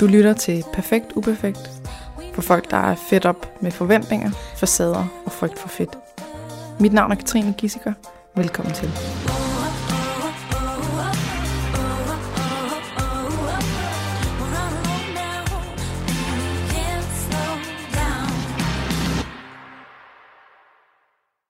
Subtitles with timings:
[0.00, 1.70] Du lytter til Perfekt Uperfekt
[2.34, 5.98] for folk, der er fedt op med forventninger, facader og frygt for fedt.
[6.80, 7.92] Mit navn er Katrine Gissiker.
[8.36, 8.88] Velkommen til.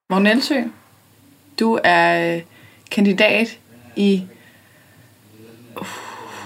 [0.09, 0.63] Morgen Elsø,
[1.59, 2.41] du er øh,
[2.91, 3.59] kandidat
[3.95, 4.27] i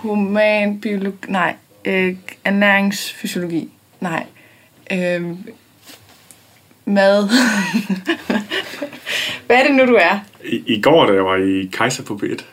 [0.02, 1.56] humanbiologi, nej,
[1.86, 2.16] øh,
[2.46, 3.70] ernæringsfysiologi,
[4.00, 4.26] nej,
[4.91, 5.22] øh,
[6.86, 7.30] mad.
[9.48, 10.20] Hvad er det nu, du er?
[10.46, 12.44] I, I går, da jeg var i Kaiser på B1,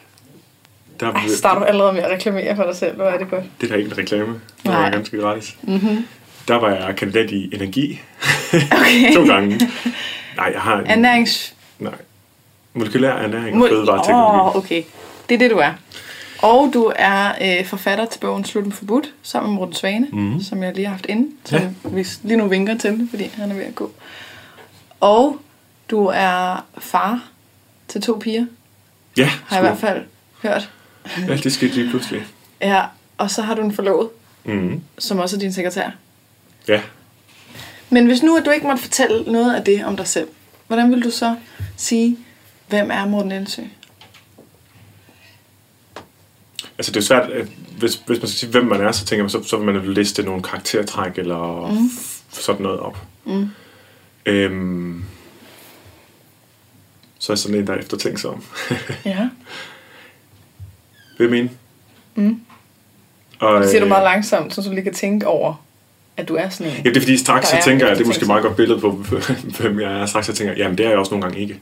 [1.00, 3.44] der, Ej, starter du allerede med at reklamere for dig selv, hvor er det godt.
[3.60, 5.56] det er da ikke en reklame, det var ganske gratis.
[5.62, 6.06] Mm-hmm.
[6.48, 8.00] Der var jeg kandidat i energi
[8.52, 9.12] Okay.
[9.16, 9.60] to gange.
[10.36, 11.54] Nej, jeg har en, Ernærings...
[11.78, 11.92] nej,
[12.74, 14.38] molekylær ernæring og Må- fødevareteknologi.
[14.38, 14.82] Åh, okay.
[15.28, 15.72] Det er det, du er.
[16.42, 20.42] Og du er øh, forfatter til bogen Slut med forbudt, sammen med Morten Svane, Mhm.
[20.42, 21.68] som jeg lige har haft inde, som Ja.
[21.90, 23.92] vi lige nu vinker til, fordi han er ved at gå.
[25.00, 25.40] Og
[25.90, 27.24] du er far
[27.88, 28.46] til to piger,
[29.16, 30.02] Ja, har jeg i hvert fald
[30.42, 30.70] hørt.
[31.28, 32.22] Ja, det skete lige pludselig.
[32.60, 32.82] Ja,
[33.18, 34.08] og så har du en forlovet,
[34.44, 34.80] Mm.
[34.98, 35.90] som også er din sekretær.
[36.68, 36.80] Ja,
[37.90, 40.28] Men hvis nu, at du ikke måtte fortælle noget af det om dig selv,
[40.66, 41.36] hvordan vil du så
[41.76, 42.16] sige,
[42.68, 43.62] hvem er Morten Elsø?
[46.80, 47.30] Altså det er svært,
[47.78, 49.92] hvis, hvis man skal sige, hvem man er, så tænker man, så, så vil man
[49.92, 51.90] liste nogle karaktertræk eller mm.
[52.30, 52.98] sådan noget op.
[53.24, 53.48] Mm.
[54.26, 55.04] Øhm,
[57.18, 58.44] så er jeg sådan en, der er eftertænksom.
[59.04, 59.28] Ja.
[61.18, 61.50] Jeg mene?
[62.14, 62.40] Mm.
[63.38, 65.64] Og, Det siger du øh, meget langsomt, så du lige kan tænke over,
[66.16, 66.78] at du er sådan en.
[66.84, 68.56] Ja, det er fordi straks så er tænker jeg, at det er måske meget godt
[68.56, 68.90] billede på,
[69.60, 70.06] hvem jeg er.
[70.06, 71.60] Straks så tænker jeg, jamen det er jeg også nogle gange ikke.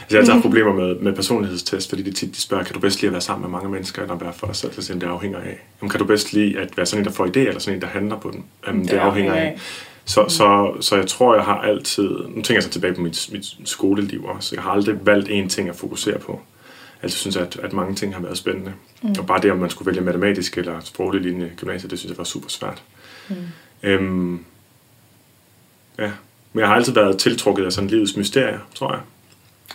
[0.00, 2.74] Altså, jeg har altid haft problemer med, med personlighedstest, fordi de tit de spørger, kan
[2.74, 4.72] du bedst lide at være sammen med mange mennesker, eller være for dig selv?
[4.72, 5.58] Så siger det afhænger af.
[5.80, 7.82] Jamen, kan du bedst lide at være sådan en, der får idéer, eller sådan en,
[7.82, 8.44] der handler på den?
[8.66, 9.58] Jamen, det, det afhænger af.
[10.04, 12.08] Så, så, så jeg tror, jeg har altid...
[12.08, 14.54] Nu tænker jeg så tilbage på mit, mit skoleliv også.
[14.56, 16.40] Jeg har aldrig valgt én ting at fokusere på.
[17.02, 18.72] Jeg synes, at, at mange ting har været spændende.
[19.02, 19.14] Mm.
[19.18, 22.18] Og bare det, om man skulle vælge matematisk eller sproglig linje gymnasiet, det synes jeg
[22.18, 22.82] var super svært.
[23.28, 23.36] Mm.
[23.82, 24.44] Øhm,
[25.98, 26.10] ja.
[26.52, 29.00] Men jeg har altid været tiltrukket af sådan livets mysterier, tror jeg.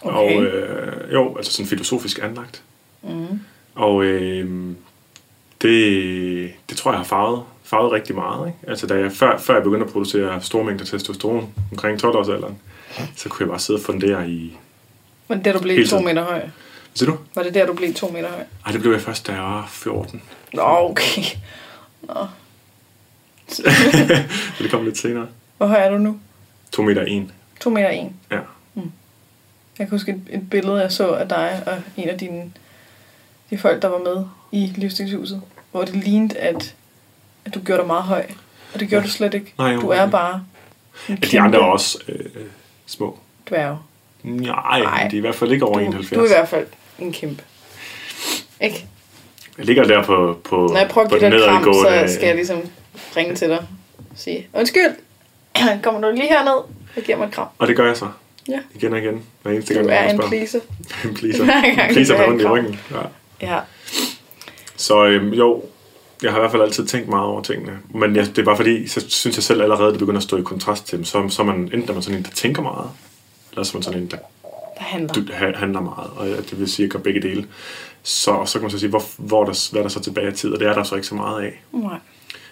[0.01, 0.17] Okay.
[0.17, 2.63] Og øh, jo, altså sådan filosofisk anlagt.
[3.01, 3.39] Mm.
[3.75, 4.75] Og øh,
[5.61, 8.47] det, det tror jeg har farvet, farvet rigtig meget.
[8.47, 8.59] Ikke?
[8.67, 12.53] Altså da jeg, før, før jeg begyndte at producere store mængder testosteron omkring 12-årsalderen,
[13.15, 14.57] så kunne jeg bare sidde og fundere i...
[15.29, 16.41] Det der, du blev to meter høj?
[16.97, 17.17] Hvad du?
[17.35, 18.43] Var det der, du blev to meter høj?
[18.65, 20.21] Ej, det blev jeg først, da jeg var 14.
[20.53, 21.21] Nå, okay.
[22.01, 22.13] Nå.
[23.47, 23.63] så
[24.59, 25.27] det kom lidt senere.
[25.57, 26.19] Hvor høj er du nu?
[26.71, 27.33] 2 meter 1.
[27.59, 28.15] To meter en.
[28.31, 28.39] Ja.
[29.79, 32.51] Jeg kan huske et, et billede, jeg så af dig og en af dine
[33.49, 35.41] de folk, der var med i livsstilshuset,
[35.71, 36.75] hvor det lignede, at,
[37.45, 38.25] at du gjorde dig meget høj.
[38.73, 39.07] Og det gjorde Ja.
[39.07, 39.53] du slet ikke.
[39.57, 40.43] Nej, du er overhovedet bare
[41.31, 42.25] de andre er også øh,
[42.85, 43.19] små.
[43.49, 43.77] dværg.
[44.23, 45.07] Nej, Nej.
[45.11, 46.09] de er i hvert fald ikke over Du, 71.
[46.19, 46.67] du er i hvert fald
[46.99, 47.43] en kæmpe.
[48.61, 48.85] Ikke?
[49.57, 52.13] Jeg ligger der på, på, Når jeg prøver på at give dig et kram, så
[52.13, 52.61] skal jeg ligesom
[53.17, 53.65] ringe til dig og
[54.15, 54.95] sige, undskyld,
[55.83, 56.53] kommer du lige herned
[56.95, 57.47] og giver mig et kram.
[57.57, 58.07] Og det gør jeg så.
[58.47, 58.59] Ja.
[58.75, 59.21] Igen og igen.
[59.41, 60.59] Hver eneste Du gang, er jeg en pleaser.
[61.05, 61.43] en pleaser.
[61.43, 62.79] En du pleaser med ondt i ryggen.
[62.91, 63.01] Ja.
[63.41, 63.59] Ja.
[64.75, 65.63] Så øhm, jo,
[66.23, 67.79] jeg har i hvert fald altid tænkt meget over tingene.
[67.89, 70.37] Men jeg, det er bare fordi, så synes jeg selv allerede, det begynder at stå
[70.37, 71.05] i kontrast til dem.
[71.05, 72.89] Så, så er man, enten er man sådan en, der tænker meget,
[73.51, 74.17] eller så er man sådan en, der
[74.77, 75.13] Der handler.
[75.13, 76.09] du, ha- handler meget.
[76.15, 77.45] Og ja, det vil sige, at jeg gør begge dele.
[78.03, 80.27] Så, så kan man så sige, hvor, hvor er der, hvad er der så tilbage
[80.27, 80.53] af tid?
[80.53, 81.63] Og det er der så ikke så meget af.
[81.71, 81.97] Nej.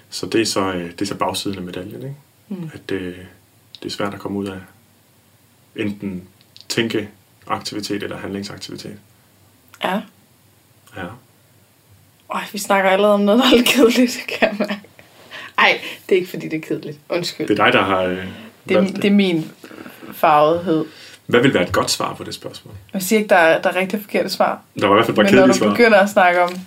[0.09, 2.15] Så det er så, øh, det er så bagsiden af medaljen, ikke?
[2.49, 2.69] Mm.
[2.73, 3.15] At det,
[3.83, 4.57] det er svært at komme ud af
[5.75, 6.23] enten
[6.69, 8.97] tænkeaktivitet eller handlingsaktivitet.
[9.83, 10.01] Ja.
[10.97, 11.03] Ja.
[12.33, 14.79] Øj, vi snakker allerede om noget, der er lidt kedeligt, kan jeg mærke.
[15.57, 16.99] Ej, det er ikke fordi, det er kedeligt.
[17.09, 17.47] Undskyld.
[17.47, 18.17] Det er dig, der har øh,
[18.69, 19.51] Det er, valgt det er min
[20.13, 20.85] farvethed.
[21.25, 22.73] Hvad vil være et godt svar på det spørgsmål?
[22.93, 24.61] Jeg siger ikke, der er, der er rigtig forkerte svar.
[24.79, 25.69] Der var i hvert fald bare Men når du svar.
[25.69, 26.59] begynder at snakke om,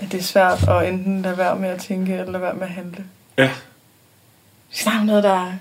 [0.00, 2.62] at det er svært at enten lade være med at tænke, eller lade være med
[2.62, 3.04] at handle.
[3.38, 3.50] Ja,
[4.70, 5.52] Vi snakker om noget, der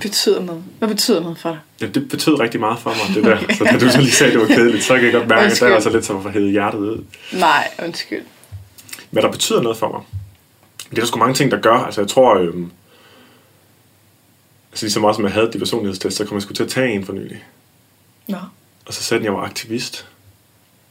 [0.00, 0.64] betyder noget.
[0.78, 1.58] Hvad betyder noget for dig?
[1.80, 3.38] ja, det betød rigtig meget for mig, det der.
[3.58, 5.40] Så da du så lige sagde, at det var kedeligt, så kan jeg godt mærke,
[5.40, 5.68] at Undskyld.
[5.68, 7.04] der var så lidt som at få hævet hjertet ud.
[7.32, 8.24] Nej, undskyld.
[9.10, 10.00] Hvad der betyder noget for mig,
[10.90, 11.74] det er der sgu mange ting, der gør.
[11.74, 12.70] Altså jeg tror, øhm,
[14.72, 16.68] altså lige så meget som jeg havde de personlighedstest, så kom jeg sgu til at
[16.70, 17.44] tage en for nylig.
[18.26, 18.36] Nå,
[18.86, 20.06] Og så sagde den, at jeg var aktivist.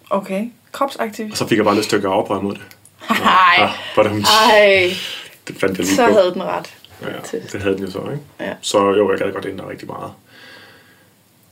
[0.10, 0.46] okay.
[0.72, 1.32] Kropsaktivist.
[1.32, 2.62] Og så fik jeg bare lyst til at gøre oprør mod det.
[3.10, 3.16] Ej,
[3.58, 4.94] Ja, ej,
[5.48, 6.12] det fandt jeg lige så på.
[6.14, 6.74] havde den ret.
[7.02, 8.24] Ja, det havde den jo så, ikke?
[8.40, 8.54] Ja.
[8.62, 10.12] Så jo, jeg gad godt ændre rigtig meget.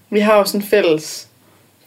[0.09, 1.27] Vi har sådan en fælles,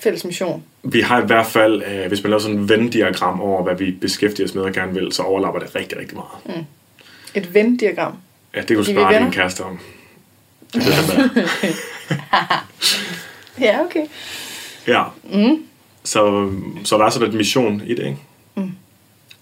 [0.00, 0.62] fælles mission.
[0.82, 3.90] vi har i hvert fald, øh, hvis man laver sådan en Venn-diagram over, hvad vi
[3.90, 6.64] beskæftiger os med og gerne vil, så overlapper det rigtig, rigtig meget.
[7.34, 8.12] Et Venn-diagram.
[8.54, 9.78] Ja, det kunne Fordi spørge din kæreste om.
[10.74, 11.44] Det ved.
[13.60, 14.06] Ja, okay.
[14.86, 15.04] Ja.
[15.24, 15.62] Mm.
[16.04, 16.52] Så,
[16.84, 18.18] så der er sådan et mission i det, ikke?
[18.54, 18.72] Mm.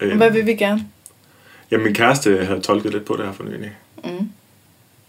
[0.01, 0.87] Øh, Hvad vil vi gerne?
[1.71, 3.73] ja, min kæreste havde tolket lidt på det her for nylig.
[4.07, 4.31] Mm.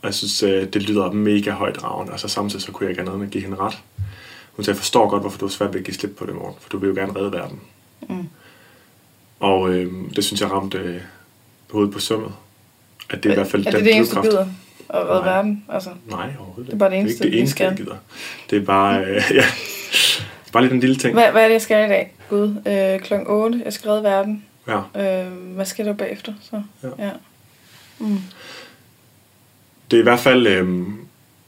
[0.02, 2.10] Og jeg synes, øh, det lyder mega højt ravn.
[2.12, 3.78] Altså samtidig så kunne jeg ikke andet end at give hende ret.
[4.56, 6.36] Hun sagde, jeg forstår godt, hvorfor du er svært ved at give slip på det,
[6.36, 6.56] Morten.
[6.62, 7.60] For du vil jo gerne redde verden.
[8.10, 8.30] Mm.
[9.40, 11.02] Og øh, det synes jeg ramte øh,
[11.72, 12.32] hovedet på sømmet.
[13.10, 14.32] At det er i hvert fald er den det det eneste, drivkraft.
[14.34, 14.48] gider?
[14.90, 15.34] At redde Nej.
[15.36, 15.66] verden?
[15.70, 17.96] Altså, Nej, overhovedet Det er bare det eneste, det er ikke det eneste, jeg gider.
[18.50, 19.46] Det er bare, øh, ja,
[20.42, 21.14] det er bare lidt en lille ting.
[21.14, 22.14] hvad, hvad er det, jeg skal i dag?
[22.30, 23.62] Gud, øh, klokken 8.
[23.66, 24.46] Jeg skal redde verden.
[24.68, 25.24] Ja.
[25.26, 26.34] Øh, hvad skal der bagefter?
[26.42, 26.62] Så?
[26.84, 27.06] Ja.
[27.06, 27.12] ja.
[28.00, 28.18] Mm.
[29.92, 30.88] Det er i hvert fald, øh,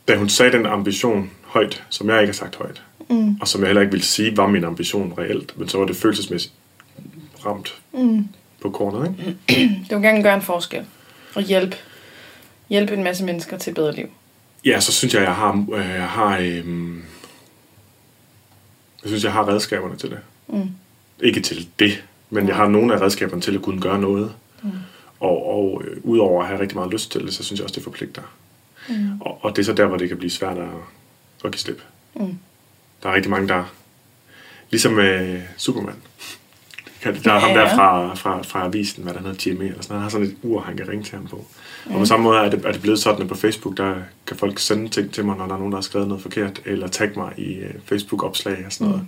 [0.07, 3.35] da hun sagde den ambition højt, som jeg ikke har sagt højt, Mm.
[3.41, 5.95] og som jeg heller ikke ville sige, var min ambition reelt, men så var det
[5.95, 6.53] følelsesmæssigt
[7.45, 8.27] ramt Mm.
[8.61, 9.37] på kornet, ikke?
[9.89, 10.85] Det vil gerne gøre en forskel.
[11.35, 11.75] Og hjælpe,
[12.69, 14.07] hjælpe en masse mennesker til et bedre liv.
[14.65, 16.55] Ja, så synes jeg, jeg har, øh, jeg har, øh,
[19.03, 20.19] jeg synes, jeg har redskaberne til det.
[20.47, 20.69] Mm.
[21.23, 24.33] Ikke til det, men jeg har nogle af redskaberne til at kunne gøre noget.
[24.63, 24.69] Mm.
[25.19, 27.75] Og, og øh, udover at have rigtig meget lyst til det, så synes jeg også,
[27.75, 28.21] det forpligter.
[28.89, 29.21] Mm.
[29.21, 30.67] Og, og det er så der, hvor det kan blive svært at,
[31.45, 31.83] at give slip.
[32.15, 32.37] Mm.
[33.03, 33.63] Der er rigtig mange, der...
[34.71, 35.95] Ligesom med Superman.
[37.03, 37.59] Der er ham Ja.
[37.59, 40.01] der fra, fra, fra avisen, hvad der hedder, Jimmy, eller sådan noget.
[40.01, 41.45] Han har sådan et ur, han kan ringe til ham på.
[41.85, 41.93] Mm.
[41.93, 43.95] Og på samme måde er det, er det blevet sådan, at på Facebook, der
[44.27, 46.61] kan folk sende ting til mig, når der er nogen, der har skrevet noget forkert,
[46.65, 49.05] eller tagge mig i uh, Facebook-opslag og sådan noget.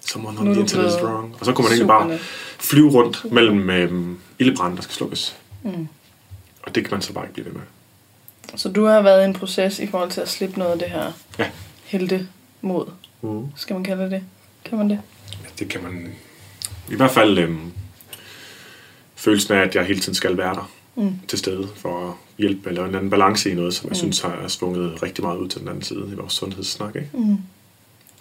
[0.00, 1.36] Someone Nu on the internet is wrong.
[1.40, 2.18] Og så kunne man egentlig bare
[2.58, 5.36] flyve rundt mellem øhm, ildebrænde, der skal slukkes.
[5.62, 5.88] Mm.
[6.62, 7.62] Og det kan man så bare ikke blive ved med.
[8.56, 10.88] Så du har været i en proces i forhold til at slippe noget af det
[10.90, 11.50] her Ja.
[11.84, 12.28] helte
[12.62, 12.86] mod.
[13.22, 13.46] Mm.
[13.56, 14.22] Skal man kalde det?
[14.64, 15.00] Kan man det?
[15.42, 16.14] Ja, det kan man...
[16.90, 17.72] I hvert fald øhm,
[19.14, 21.12] følelsen af, at jeg hele tiden skal være der Mm.
[21.28, 24.48] til stede for at hjælpe eller en anden balance i noget, som jeg synes har
[24.48, 26.96] svunget rigtig meget ud til den anden side i vores sundhedssnak.
[26.96, 27.08] Ikke?
[27.14, 27.36] Mm.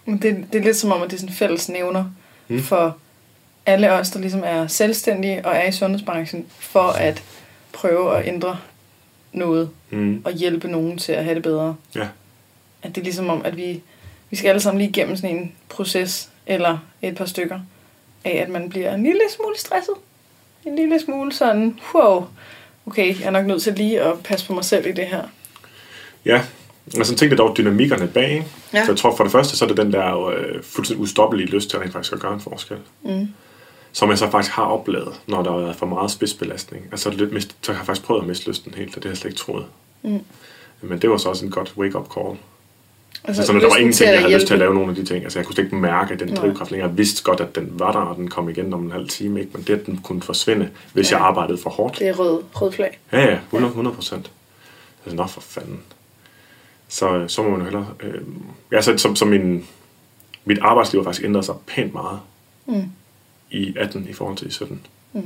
[0.06, 2.04] Men det, det er lidt som om, at det er sådan fælles nævner
[2.48, 2.56] Mm.
[2.56, 2.62] mm.
[2.62, 2.98] for
[3.66, 7.24] alle os, der ligesom er selvstændige og er i sundhedsbranchen, for at
[7.74, 8.58] prøve at ændre
[9.34, 10.22] noget Mm.
[10.26, 11.76] og hjælpe nogen til at have det bedre.
[11.96, 12.08] Ja.
[12.84, 13.82] At det er ligesom om, at vi,
[14.30, 17.60] vi skal alle sammen lige igennem sådan en proces, eller et par stykker,
[18.26, 19.94] af at man bliver en lille smule stresset.
[20.66, 22.26] En lille smule sådan, wow,
[22.86, 25.24] okay, jeg er nok nødt til lige at passe på mig selv i det her.
[26.26, 26.42] Ja,
[27.00, 28.32] og så tænkte jeg dog dynamikkerne bag.
[28.32, 28.46] Ikke?
[28.74, 28.86] Ja.
[28.86, 31.70] Så jeg tror for det første, så er det den der øh, fuldstændig ustoppelige lyst
[31.70, 32.78] til rent faktisk at gøre en forskel.
[33.04, 33.28] Mm.
[33.94, 36.86] Som jeg så faktisk har oplevet, når der har været for meget spidsbelastning.
[36.92, 39.10] Altså lidt mist, så har jeg faktisk prøvet at miste lysten helt, og det har
[39.10, 39.66] jeg slet ikke troet.
[40.02, 40.20] Mm.
[40.82, 42.38] Men det var så også en godt wake-up call.
[43.24, 44.42] Altså, Altså, der var ingenting, jeg havde hjælpe.
[44.42, 45.24] lyst til at lave nogle af de ting.
[45.24, 46.36] Altså, jeg kunne slet ikke mærke den Nej.
[46.42, 46.90] drivkraft længere.
[46.90, 49.40] Jeg vidste godt, at den var der, og den kom igen om en halv time.
[49.40, 49.52] Ikke?
[49.54, 51.18] Men det, at den kunne forsvinde, hvis Ja.
[51.18, 52.00] jeg arbejdede for hårdt.
[52.00, 53.00] Det er rød, rød flag.
[53.12, 54.32] Ja, ja, 100, 100 procent.
[55.06, 55.80] Altså, nå for fanden.
[56.88, 57.88] Så, så må man jo hellere...
[58.04, 58.22] Øh,
[58.72, 59.66] ja, så, som, som min,
[60.46, 62.20] mit arbejdsliv har faktisk ændret sig pænt meget
[62.66, 62.84] Mm.
[63.54, 64.82] I 18 i forhold til i 17.
[65.14, 65.22] Mm.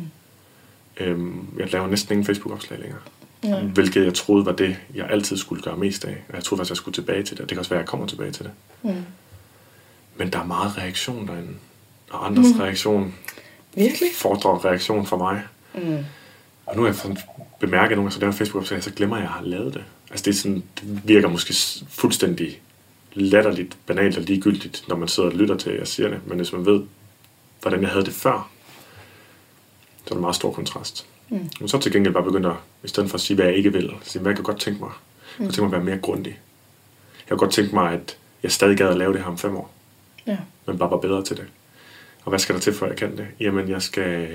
[1.00, 3.00] Øhm, jeg laver næsten ingen Facebook-opslag længere.
[3.44, 3.60] Ja.
[3.60, 6.18] Hvilket jeg troede var det, jeg altid skulle gøre mest af.
[6.30, 7.44] Og jeg troede faktisk, jeg skulle tilbage til det.
[7.44, 8.52] Og det kan også være, at jeg kommer tilbage til det.
[8.84, 9.04] Mm.
[10.18, 11.54] Men der er meget reaktion derinde.
[12.10, 12.60] Og andres mm.
[12.60, 13.16] reaktion
[13.76, 14.10] Virkelig?
[14.16, 15.42] fordrer reaktion fra mig.
[15.76, 16.06] Mm.
[16.66, 17.18] Og nu har jeg sådan
[17.60, 19.84] bemærket nogle gange, så laver Facebook opslag, så glemmer jeg, at jeg har lavet det.
[20.12, 21.54] Altså det, er sådan, det virker måske
[21.90, 22.62] fuldstændig
[23.14, 26.20] latterligt, banalt og ligegyldigt, når man sidder og lytter til, at jeg siger det.
[26.26, 26.82] Men hvis man ved,
[27.70, 28.50] hvordan jeg havde det før,
[29.98, 31.08] så er det en meget stor kontrast.
[31.30, 31.50] Mm.
[31.60, 33.74] Men så til gengæld bare begyndt at, i stedet for at sige, hvad jeg ikke
[33.74, 34.92] vil, sige, hvad jeg kan godt tænke mig.
[35.40, 36.32] Jeg kan tænke mig at være mere grundig.
[37.20, 39.56] Jeg kan godt tænke mig, at jeg stadig gad at lave det her om fem
[39.56, 39.72] år,
[40.28, 40.38] Ja.
[40.66, 41.46] men bare var bedre til det.
[42.24, 43.28] Og hvad skal der til, for at jeg kan det?
[43.40, 44.30] Jamen, jeg skal,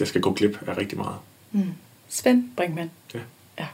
[0.00, 1.16] jeg skal gå glip af rigtig meget.
[1.52, 1.74] Mm.
[2.08, 2.90] Svend Brinkmann.
[3.14, 3.18] Ja.
[3.58, 3.66] ja.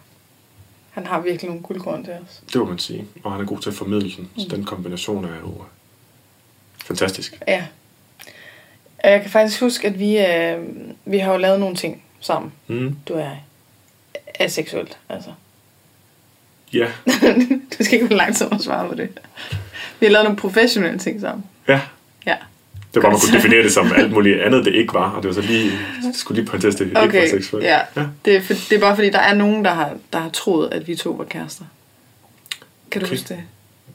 [0.90, 2.42] Han har virkelig nogle guldkorn til os.
[2.52, 3.06] Det må man sige.
[3.24, 4.30] Og han er god til at formidle den.
[4.38, 5.64] Så den kombination er jo
[6.78, 7.42] fantastisk.
[7.48, 7.66] Ja.
[9.06, 10.58] Og jeg kan faktisk huske, at vi, øh,
[11.04, 12.96] vi har jo lavet nogle ting sammen, Mm.
[13.08, 13.42] du jeg.
[14.38, 15.30] Aseksuelt, altså.
[16.72, 16.86] Ja,
[17.78, 19.08] du skal ikke være langsom at svare på det.
[20.00, 21.44] Vi har lavet nogle professionelle ting sammen.
[21.68, 21.80] ja.
[22.26, 22.36] Ja.
[22.94, 25.10] Det var, man kunne definere det som alt muligt andet, det ikke var.
[25.10, 25.70] Og det var så lige,
[26.14, 27.64] skulle lige pointeres, det ikke var Okay, seksuelt.
[27.66, 27.78] ja.
[27.96, 28.06] ja.
[28.24, 30.68] Det, er for, det er bare fordi, der er nogen, der har, der har troet,
[30.72, 31.64] at vi to var kærester.
[32.90, 33.16] Kan du Okay.
[33.16, 33.42] huske det?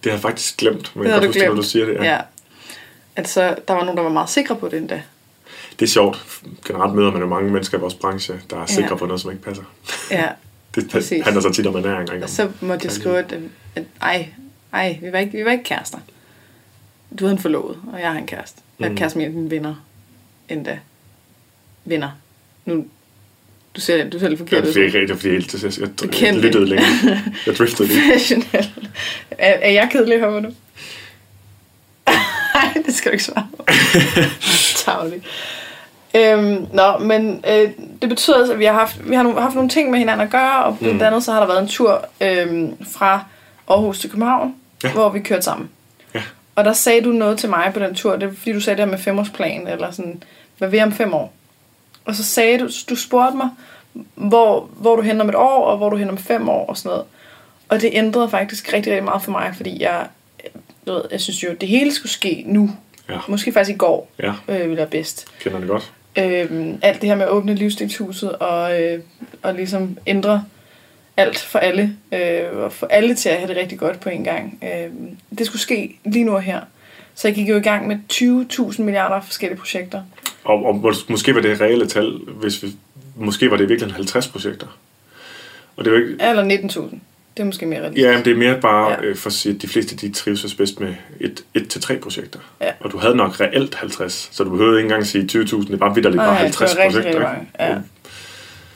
[0.04, 1.64] Det har jeg faktisk glemt, men Det jeg kan du godt huske, når glemt.
[1.66, 1.94] du siger det.
[1.94, 2.04] Ja.
[2.14, 2.20] Ja.
[3.16, 5.02] Altså, der var nogen, der var meget sikre på det endda.
[5.80, 6.26] Det er sjovt.
[6.68, 8.96] Generelt møder man jo mange mennesker i vores branche, der er sikre Ja.
[8.96, 9.64] på noget, som ikke passer.
[10.12, 10.28] Ja.
[10.76, 11.24] Det Præcis.
[11.24, 12.14] handler så tit om ernæring.
[12.14, 12.24] Ikke?
[12.26, 13.34] Og så måtte jeg skrive, at,
[13.76, 14.30] at ej,
[14.74, 15.98] ej, vi var ikke, vi var ikke kærester.
[17.20, 18.62] du havde en forlovet, og jeg har en kæreste.
[18.80, 18.96] Jeg er Mm.
[18.98, 19.76] kæreste med en af dine venner.
[20.50, 20.80] Endda.
[21.86, 22.10] Venner.
[22.66, 22.86] Nu,
[23.76, 24.82] du ser, du ser lidt Ja, forkert det ud.
[24.82, 26.86] er ikke rigtigt, fordi jeg, jeg, jeg, jeg, lyttede længe.
[27.46, 28.02] Jeg driftede lige.
[28.12, 28.70] Professionel.
[29.32, 30.52] Er, er jeg kedelig, håber du?
[32.76, 33.66] Nej, det skal du ikke svare på.
[34.76, 35.22] Tavlig.
[36.16, 37.70] Øhm, nå, men øh,
[38.02, 40.26] det betyder altså, at vi har haft, vi har nu- haft nogle ting med hinanden
[40.28, 41.04] at gøre, og blandt Mm.
[41.04, 43.24] andet så har der været en tur øhm, fra
[43.68, 44.92] Aarhus til København, ja.
[44.92, 45.70] Hvor vi kørte sammen.
[46.16, 46.22] Ja.
[46.56, 48.78] Og der sagde du noget til mig på den tur, det er fordi du sagde
[48.78, 50.24] det her med femårsplan, eller sådan,
[50.58, 51.34] hvad jeg om fem år?
[52.06, 53.50] Og så sagde du, du spurgte mig,
[54.16, 56.78] hvor, hvor du hen om et år, og hvor du hen om fem år, og
[56.78, 57.04] sådan noget.
[57.70, 60.08] Og det ændrede faktisk rigtig, rigtig meget for mig, fordi jeg,
[60.88, 62.70] du ved, jeg synes jo, det hele skulle ske nu.
[63.10, 63.18] Ja.
[63.28, 65.26] Måske faktisk i går, Ja, øh, ville være bedst.
[65.42, 65.92] kender det godt.
[66.18, 69.00] Øhm, alt det her med at åbne livsstilshuset og, øh,
[69.44, 70.44] og ligesom ændre
[71.18, 74.24] alt for alle, øh, og få alle til at have det rigtig godt på en
[74.24, 74.60] gang.
[74.64, 74.90] Øh,
[75.38, 76.62] det skulle ske lige nu og her.
[77.16, 77.98] Så jeg gik jo i gang med
[78.74, 80.04] 20.000 milliarder forskellige projekter.
[80.44, 82.68] Og, og mås- måske var det reelle tal, hvis vi,
[83.16, 84.68] måske var det i virkeligheden 50 projekter.
[85.76, 86.44] Og det jo ikke, Eller
[86.90, 86.96] 19.000.
[87.38, 88.06] Det er måske mere realistisk.
[88.08, 89.02] Ja, men det er mere bare Ja.
[89.02, 91.98] øh, for at sige, at de fleste de trives bedst med et, et til tre
[91.98, 92.40] projekter.
[92.62, 92.72] Ja.
[92.80, 95.94] Og du havde nok reelt 50, så du behøvede ikke engang sige 20.000, det var
[95.94, 97.32] vidderligt bare Nej, 50 det var rigtig, projekter.
[97.32, 97.74] rigtig mange.
[97.74, 97.78] Ja.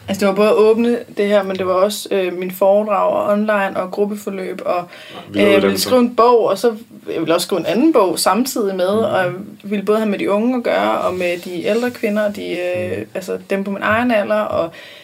[0.07, 3.33] Altså det var både åbne det her, men det var også øh, min foredrag og
[3.33, 4.83] online og gruppeforløb og
[5.29, 6.75] øh, jeg ville skrive en bog, og så
[7.13, 9.03] jeg ville også skrive en anden bog samtidig med, mm.
[9.03, 9.31] og jeg
[9.63, 13.05] ville både have med de unge at gøre, og med de ældre kvinder, de, øh,
[13.13, 14.63] altså dem på min egen alder, og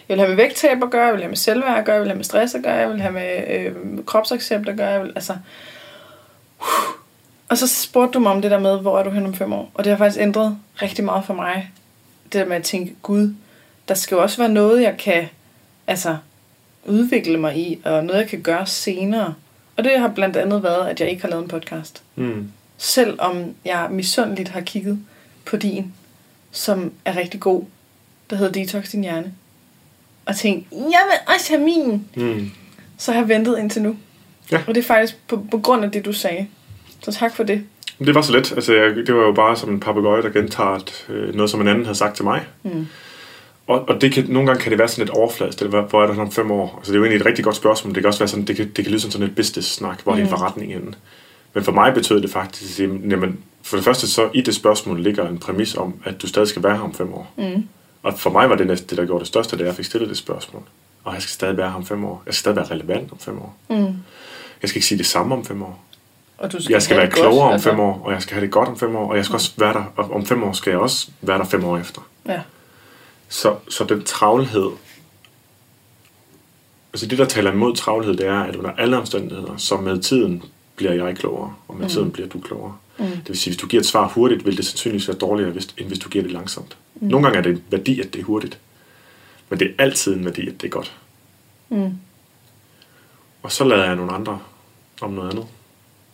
[0.10, 2.01] jeg ville have med vægttab at gøre, jeg ville have med selvværd at gøre, jeg
[2.01, 5.00] ville have med stress at gøre, jeg ville have med øh, kropsaccept at gøre, jeg
[5.01, 5.34] ville, altså...
[7.50, 9.53] Og så spurgte du mig om det der med, hvor er du hen om fem
[9.53, 9.72] år?
[9.74, 11.72] Og det har faktisk ændret rigtig meget for mig.
[12.24, 13.34] Det der med at tænke, gud,
[13.88, 15.30] der skal jo også være noget, jeg kan
[15.88, 16.18] altså,
[16.86, 19.34] udvikle mig i, og noget, jeg kan gøre senere.
[19.78, 22.04] Og det har blandt andet været, at jeg ikke har lavet en podcast.
[22.16, 22.52] Mm.
[22.78, 25.00] Selvom jeg misundeligt har kigget
[25.46, 25.94] på din,
[26.52, 27.64] som er rigtig god,
[28.30, 29.34] der hedder Detox Din Hjerne.
[30.26, 32.08] Og tænkt, jeg vil også have min.
[32.16, 32.52] Mm.
[32.98, 33.98] Så har jeg ventet indtil nu.
[34.52, 34.62] Ja.
[34.68, 36.48] Og det er faktisk på, på grund af det, du sagde.
[37.04, 37.64] Så tak for det.
[38.00, 38.52] Det var så let.
[38.52, 41.68] Altså, jeg, det var jo bare som en papegøje, der gentager øh, noget, som en
[41.68, 42.46] anden havde sagt til mig.
[42.64, 42.88] Mm.
[43.72, 45.60] Og, og det kan, nogle gange kan det være sådan lidt overfladisk.
[45.60, 46.75] Det er, hvor er du om fem år?
[46.78, 47.94] Altså, det er jo egentlig et rigtig godt spørgsmål.
[47.96, 50.01] Det kan også være sådan, det kan, det kan lyde som sådan et business-snak.
[50.04, 50.30] Hvor er din Mm.
[50.30, 50.94] forretning henne?
[51.54, 54.56] Men for mig betød det faktisk, at sige, jamen, for det første så i det
[54.56, 57.32] spørgsmål ligger en præmis om, at du stadig skal være her om fem år.
[57.38, 57.68] Mm.
[58.04, 60.10] Og for mig var det næsten det, der gjorde det største, da jeg fik stillet
[60.10, 60.63] det spørgsmål.
[61.04, 62.24] Og jeg skal stadig være her om fem år.
[62.25, 63.56] Jeg skal stadig være relevant om fem år.
[63.70, 63.75] Mm.
[64.62, 65.84] Jeg skal ikke sige det samme om fem år.
[66.38, 67.70] Og du skal Jeg skal være det godt, klogere om altså.
[67.70, 69.51] fem år, og jeg skal have det godt om fem år, og jeg skal også
[69.58, 72.01] være der, og om fem år skal jeg også være der fem år efter.
[72.28, 72.40] Ja.
[73.32, 74.72] Så, så den travlhed,
[76.94, 80.44] altså det, der taler imod travlhed, det er, at under alle omstændigheder, så med tiden
[80.76, 81.90] bliver jeg klogere, og med Mm.
[81.90, 82.78] tiden bliver du klogere.
[83.00, 83.06] Mm.
[83.06, 85.88] Det vil sige, hvis du giver et svar hurtigt, vil det sandsynligvis være dårligere, end
[85.88, 86.78] hvis du giver det langsomt.
[86.96, 87.08] Mm.
[87.08, 88.60] Nogle gange er det en værdi, at det er hurtigt,
[89.50, 90.98] men det er altid en værdi, at det er godt.
[91.70, 91.98] Mm.
[93.44, 94.40] Og så lader jeg nogle andre
[95.02, 95.46] om noget andet.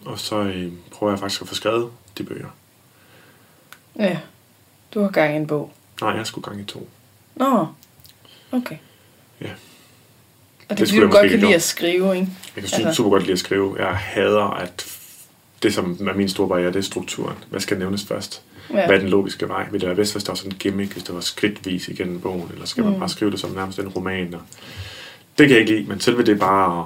[0.05, 2.47] Og så øh, prøver jeg faktisk at få skrevet de bøger.
[3.99, 4.19] Ja.
[4.93, 5.73] Du har gang i en bog.
[6.01, 6.89] Nej, jeg skulle gang i to.
[7.39, 7.67] Nå.
[8.51, 8.77] Okay.
[9.41, 9.49] Ja.
[10.69, 12.27] Og det, Det skulle du godt kan lide at skrive, ikke?
[12.55, 13.75] Jeg kan Altså- super godt lide at skrive.
[13.79, 14.85] Jeg hader, at
[15.63, 17.35] det, som er min store barriere, det er strukturen.
[17.49, 18.41] Hvad skal nævnes først?
[18.69, 18.85] Ja.
[18.85, 19.67] Hvad er den logiske vej?
[19.71, 22.21] Vil det være bedst, hvis der var sådan en gimmick, hvis det var skridtvis igennem
[22.21, 22.99] bogen, eller skal man Mm.
[22.99, 24.33] bare skrive det som nærmest en roman?
[24.33, 24.41] Og
[25.37, 26.85] det kan jeg ikke lide, men selve det er bare at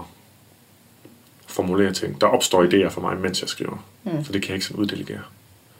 [1.48, 2.22] formulere ting.
[2.22, 3.86] Der opstår idéer for mig, mens jeg skriver.
[4.03, 4.12] Mm.
[4.12, 4.24] Mm.
[4.24, 5.22] Så det kan jeg ikke sådan uddelegere.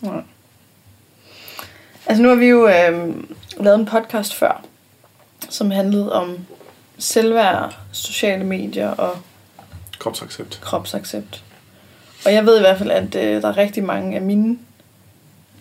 [0.02, 0.22] Nej.
[2.12, 3.16] Altså nu har vi jo øh,
[3.60, 4.64] lavet en podcast før,
[5.50, 6.38] som handlede om
[6.98, 9.18] selvværd, sociale medier og
[10.00, 10.60] Kropsaccept.
[10.62, 11.44] kropsaccept.
[12.26, 14.58] Og jeg ved i hvert fald, at øh, der er rigtig mange af mine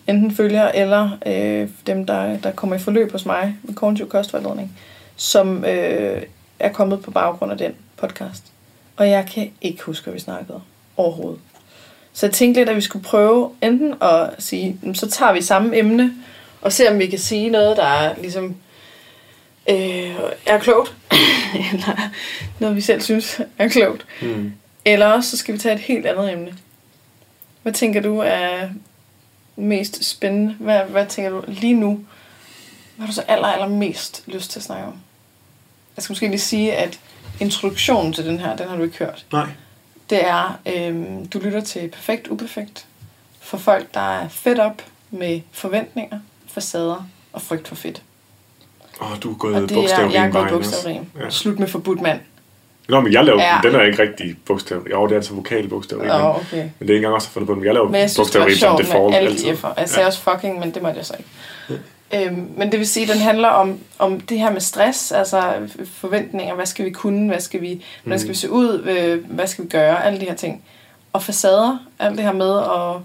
[0.07, 4.77] enten følgere eller øh, dem, der, der kommer i forløb hos mig med kognitiv kostvejledning,
[5.15, 6.21] som øh,
[6.59, 8.43] er kommet på baggrund af den podcast.
[8.97, 10.61] Og jeg kan ikke huske, hvad vi snakkede
[10.97, 11.39] overhovedet.
[12.13, 15.41] Så jeg tænkte lidt, at vi skulle prøve enten at sige, "Jamen, så tager vi
[15.41, 16.13] samme emne,
[16.61, 18.55] og se om vi kan sige noget, der er ligesom
[19.69, 20.15] øh,
[20.45, 20.95] er klogt,
[21.71, 22.09] eller
[22.59, 24.05] noget vi selv synes er klogt.
[24.21, 24.53] Mm.
[24.85, 26.57] Eller også så skal vi tage et helt andet emne.
[27.61, 28.69] Hvad tænker du er
[29.55, 30.55] mest spændende?
[30.59, 32.05] Hvad, hvad tænker du lige nu?
[32.95, 34.95] Hvad har du så aller, aller mest lyst til at snakke om?
[35.95, 36.99] Jeg skal måske lige sige, at
[37.39, 39.25] introduktionen til den her, den har du ikke hørt.
[39.31, 39.47] Nej.
[40.09, 42.85] Det er, øhm, du lytter til Perfekt Uperfekt
[43.39, 46.19] for folk, der er fedt op med forventninger,
[46.53, 48.01] facader og frygt for fedt.
[49.01, 51.05] Åh, du er gået det er, bogstavrim jeg er gået bogstavrim.
[51.19, 51.29] Ja.
[51.29, 52.19] Slut med forbudt mand.
[52.89, 53.55] Nå, men jeg laver Ja.
[53.55, 53.69] ja.
[53.69, 54.87] den er ikke rigtig bogstav.
[54.91, 56.07] Jo, det er altså vokale bogstaveri.
[56.07, 56.57] Nå, men, okay.
[56.57, 57.65] men det er ikke engang også fundet på den.
[57.65, 59.51] Jeg laver Men jeg synes, det var bogstaveri som default alle altid.
[59.51, 59.79] F'er.
[59.79, 61.29] Jeg sagde også fucking, men det måtte jeg så ikke.
[62.13, 65.53] Øhm, men det vil sige, at den handler om, om det her med stress, altså
[65.93, 69.47] forventninger, hvad skal vi kunne, hvad skal vi, hvordan skal vi se ud, øh, hvad
[69.47, 70.63] skal vi gøre, alle de her ting.
[71.13, 73.01] Og facader, alt det her med at,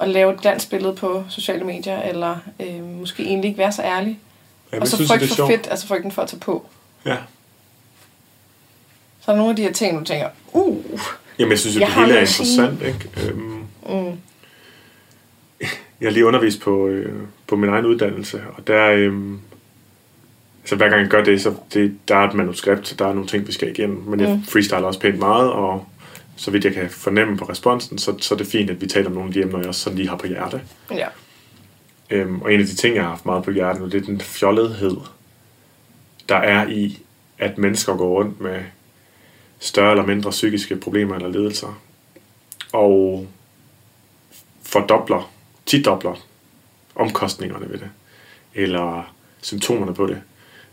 [0.00, 4.18] at lave et glansbillede på sociale medier, eller øh, måske egentlig ikke være så ærlig.
[4.72, 5.50] Ja, og så synes, frygt det for sjovt.
[5.52, 6.66] fedt, altså frygten for at tage på.
[7.06, 7.16] Ja.
[9.20, 10.76] Så er der nogle af de her ting, du tænker, uh,
[11.38, 12.82] Jamen, jeg synes jo, det hele er interessant.
[12.82, 13.10] Ikke?
[13.28, 14.12] Øhm, mm,
[16.00, 19.12] jeg har lige undervist på, øh, på min egen uddannelse, og der, øh,
[20.64, 23.28] så hver gang jeg gør det, så det, der er et manuskript, der er nogle
[23.28, 24.44] ting, vi skal igennem, men jeg Mm.
[24.44, 25.86] freestyler også pænt meget, og
[26.40, 29.06] så vidt jeg kan fornemme på responsen, så, så er det fint, at vi taler
[29.06, 30.62] om nogle af de emner, jeg også sådan lige har på hjerte.
[30.90, 31.08] ja.
[32.10, 34.20] Øhm, og en af de ting, jeg har haft meget på hjertet det er den
[34.20, 34.96] fjollethed,
[36.28, 36.98] der er i,
[37.38, 38.62] at mennesker går rundt med
[39.58, 41.80] større eller mindre psykiske problemer eller lidelser,
[42.72, 43.26] og
[44.62, 45.32] fordobler,
[45.66, 46.26] tidobler
[46.94, 47.90] omkostningerne ved det,
[48.54, 50.22] eller symptomerne på det,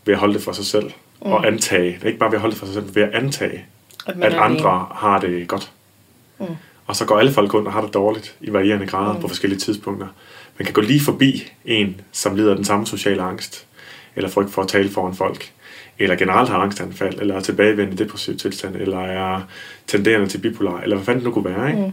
[0.05, 1.31] ved at holde det for sig selv, mm.
[1.31, 3.65] og antage, ikke bare ved at holde det for sig selv, men ved at antage,
[4.07, 5.71] At, at andre har det godt.
[6.39, 6.45] Mm.
[6.87, 9.21] Og så går alle folk rundt og har det dårligt i varierende grader mm.
[9.21, 10.07] på forskellige tidspunkter.
[10.57, 13.65] Man kan gå lige forbi en, som lider af den samme sociale angst,
[14.15, 15.51] eller frygt for at tale foran folk,
[15.99, 19.41] eller generelt har angstanfald, eller er tilbagevendende depressiv tilstand, eller er
[19.87, 21.81] tenderende til bipolar, eller hvad fanden det nu kunne være, ikke?
[21.81, 21.91] Mm.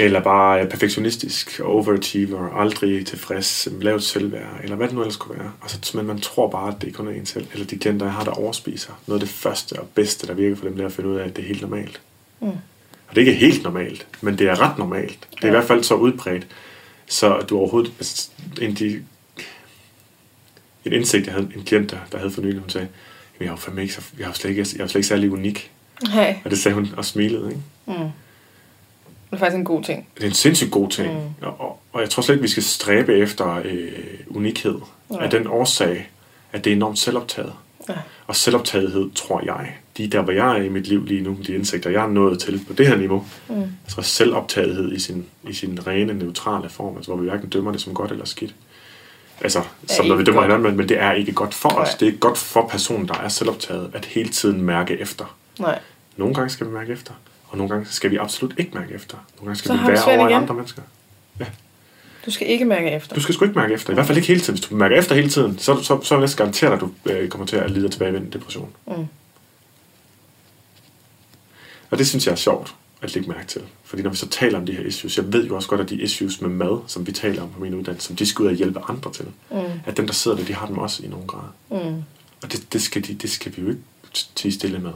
[0.00, 5.38] Eller bare er perfektionistisk, overachiever, aldrig tilfreds, lavt selvværd, eller hvad det nu ellers kunne
[5.38, 5.52] være.
[5.60, 7.46] Og så, men man tror bare, at det kun er en selv.
[7.52, 8.92] Eller de klienter, jeg har, der overspiser.
[9.06, 11.16] Noget af det første og bedste, der virker for dem, det er at finde ud
[11.16, 12.00] af, at det er helt normalt.
[12.40, 12.48] Mm.
[13.08, 15.18] Og det er ikke helt normalt, men det er ret normalt.
[15.30, 15.48] Det er ja.
[15.48, 16.46] i hvert fald så udbredt,
[17.06, 17.92] så du overhovedet...
[17.98, 18.28] altså,
[18.60, 19.02] En, de,
[20.84, 22.88] en indsigt, jeg havde en klient, der, der havde for nylig, hun sagde,
[23.40, 25.32] "Jamen, jeg er jo ikke, så, jeg er slet ikke, jeg er slet ikke særlig
[25.32, 25.70] unik.
[26.08, 26.34] Hey.
[26.44, 27.62] Og det sagde hun og smilede, ikke?
[28.02, 28.08] Mm.
[29.30, 30.08] Det er faktisk en god ting.
[30.14, 31.12] Det er en sindssygt god ting.
[31.14, 31.46] Mm.
[31.46, 33.88] Og, og jeg tror slet ikke, vi skal stræbe efter øh,
[34.28, 34.78] unikhed.
[35.10, 35.24] Nej.
[35.24, 36.10] Af den årsag,
[36.52, 37.52] at det er enormt selvoptaget.
[37.88, 37.94] Ja.
[38.26, 41.36] Og selvoptagethed, tror jeg, de er der, hvor jeg er i mit liv lige nu,
[41.46, 43.24] de indsigter, jeg er nået til på det her niveau.
[43.48, 43.56] Mm.
[43.56, 47.72] Jeg tror, selvoptagethed i sin, i sin rene, neutrale form, altså hvor vi hverken dømmer
[47.72, 48.54] det som godt eller skidt.
[49.40, 50.52] Altså, som når vi dømmer godt.
[50.52, 51.74] hinanden, men, det er ikke godt for os.
[51.76, 51.96] Nej.
[52.00, 55.36] Det er ikke godt for personen, der er selvoptaget, at hele tiden mærke efter.
[55.58, 55.78] Nej.
[56.16, 57.12] Nogle gange skal vi mærke efter,
[57.48, 59.16] og nogle gange skal vi absolut ikke mærke efter.
[59.36, 60.42] Nogle gange skal Så vi være over igen.
[60.42, 60.82] andre mennesker.
[62.26, 63.14] Du skal ikke mærke efter.
[63.14, 63.90] Du skal sgu ikke mærke efter.
[63.92, 64.58] I hvert fald ikke hele tiden.
[64.58, 66.80] Hvis du mærker efter hele tiden, så, så, så vil jeg næsten garantere dig, at
[66.80, 68.72] du øh, kommer til at lide af tilbagevendende depression.
[68.86, 69.06] Mm.
[71.90, 73.62] Og det synes jeg er sjovt at lægge mærke til.
[73.84, 75.90] Fordi når vi så taler om de her issues, jeg ved jo også godt, at
[75.90, 78.48] de issues med mad, som vi taler om på min uddannelse, som de skal ud
[78.48, 79.56] og hjælpe andre til, Mm.
[79.86, 81.48] at dem, der sidder der, de har dem også i nogen grad.
[81.70, 82.02] Mm.
[82.42, 83.80] Og det, det, skal, de, det skal vi jo ikke
[84.34, 84.92] tige stille med.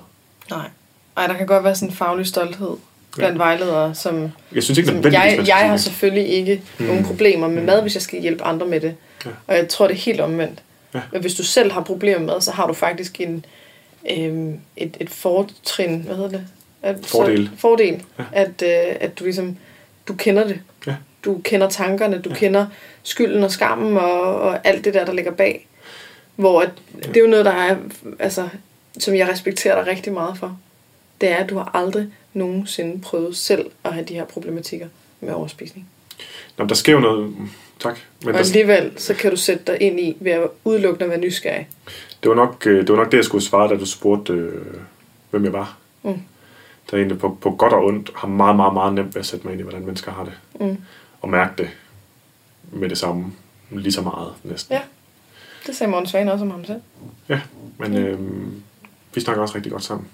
[0.51, 0.69] Nej.
[1.17, 2.77] Ej, der kan godt være sådan en faglig stolthed
[3.17, 6.87] blandt vejledere, som, Jeg synes ikke, som jeg, jeg har selvfølgelig ikke mm.
[6.87, 8.95] nogen problemer med mad, hvis jeg skal hjælpe andre med det.
[9.27, 9.31] Ja.
[9.47, 10.63] Og jeg tror, det er helt omvendt.
[10.95, 11.01] Ja.
[11.13, 13.45] Men hvis du selv har problemer med så har du faktisk en,
[14.11, 16.47] øhm, et, et fortrin, hvad hedder det?
[16.83, 17.47] At, Fordel.
[17.47, 18.03] Så, fordel.
[18.19, 18.25] Ja.
[18.33, 19.57] At, øh, at du ligesom,
[20.09, 20.61] du kender det.
[20.87, 20.95] Ja.
[21.25, 22.37] Du kender tankerne, du ja.
[22.37, 22.67] kender
[23.03, 25.67] skylden og skammen og, og alt det der, der ligger bag.
[26.37, 27.77] Hvor at, det er jo noget, der er,
[28.19, 28.49] altså,
[28.99, 30.59] som jeg respekterer dig rigtig meget for.
[31.21, 34.89] Det er, at du har aldrig nogensinde prøvet selv at have de her problematikker
[35.21, 35.89] med overspisning.
[36.59, 37.35] Nå, der sker jo noget...
[37.79, 37.99] Tak.
[38.25, 41.69] Men Og alligevel, så kan du sætte dig ind i ved at udelukkende være nysgerrig.
[42.23, 44.63] det, var nok, øh, det var nok det, jeg skulle svare, da du spurgte, øh,
[45.31, 45.79] hvem jeg var.
[46.03, 46.23] Mm.
[46.91, 49.21] Der er en, der på, på godt og ondt har meget, meget, meget nemt ved
[49.21, 50.33] at sætte mig ind i, hvordan mennesker har det.
[50.61, 50.77] Mm.
[51.21, 51.71] Og mærke det
[52.73, 53.33] med det samme.
[53.71, 54.75] Lige så meget næsten.
[54.75, 54.81] Ja.
[55.67, 56.81] Det sagde Morten Svane også om ham selv.
[57.29, 57.41] Ja,
[57.79, 58.19] men øh,
[59.15, 60.09] vi snakker også rigtig godt sammen.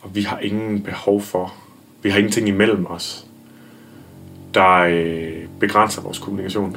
[0.00, 1.54] Og vi har ingen behov for,
[2.02, 3.26] vi har ingenting imellem os,
[4.54, 6.76] der øh, begrænser vores kommunikation.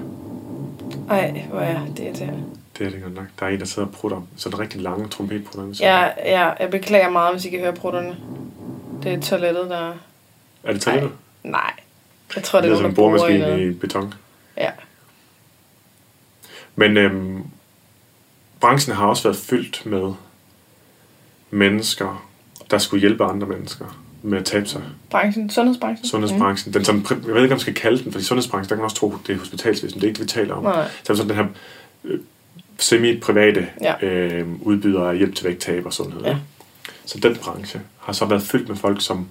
[1.10, 2.44] Ej, hvor er det irriterende.
[2.78, 3.26] Det er det godt nok.
[3.40, 4.22] Der er en, der sidder og prutter.
[4.36, 5.86] Sådan rigtig lange trompetprutter.
[5.86, 8.18] Ja, ja, jeg beklager meget, hvis I kan høre prutterne.
[9.04, 9.94] Det er toilettet, der...
[10.64, 11.12] Er det toilettet?
[11.44, 11.72] Nej.
[12.36, 14.14] Jeg tror, Det det er er som en der boremaskine i beton.
[14.58, 14.70] Ja.
[16.76, 17.44] Men øhm,
[18.60, 20.14] branchen har også været fyldt med
[21.52, 22.26] mennesker,
[22.74, 24.82] der skulle hjælpe andre mennesker med at tabe sig.
[25.10, 26.08] Branchen, sundhedsbranchen.
[26.08, 26.70] Sundhedsbranchen.
[26.70, 26.74] Mm.
[26.74, 28.84] Den, som, jeg ved ikke, om man skal kalde den, fordi sundhedsbranchen, der kan man
[28.86, 30.00] også tro, det er hospitalsvæsen.
[30.00, 30.64] Det er ikke det, vi taler om.
[30.64, 30.88] Nej.
[31.04, 31.46] Så er sådan den her
[32.04, 32.20] øh,
[32.80, 34.06] semi-private Ja.
[34.06, 36.22] øh, udbydere af hjælp til vægttab og sundhed.
[36.22, 36.36] Ja.
[37.06, 39.28] Så den branche har så været fyldt med folk, som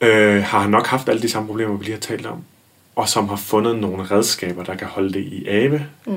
[0.00, 2.44] øh, har nok haft alle de samme problemer, vi lige har talt om,
[2.96, 6.12] og som har fundet nogle redskaber, der kan holde det i ave, Mm.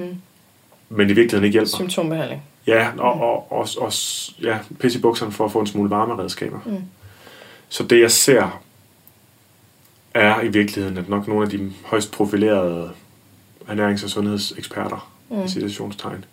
[0.89, 1.67] men i virkeligheden ikke hjælper.
[1.77, 2.41] Symptombehandling.
[2.67, 3.93] Ja, og, og, og, og
[4.41, 6.59] ja, pisse i bukserne for at få en smule varme redskaber.
[6.65, 6.81] Mm.
[7.69, 8.61] Så det jeg ser,
[10.13, 12.91] er i virkeligheden, at nok nogle af de højst profilerede
[13.67, 15.43] ernærings- og sundhedseksperter, mm.
[15.43, 16.25] i situationstegn,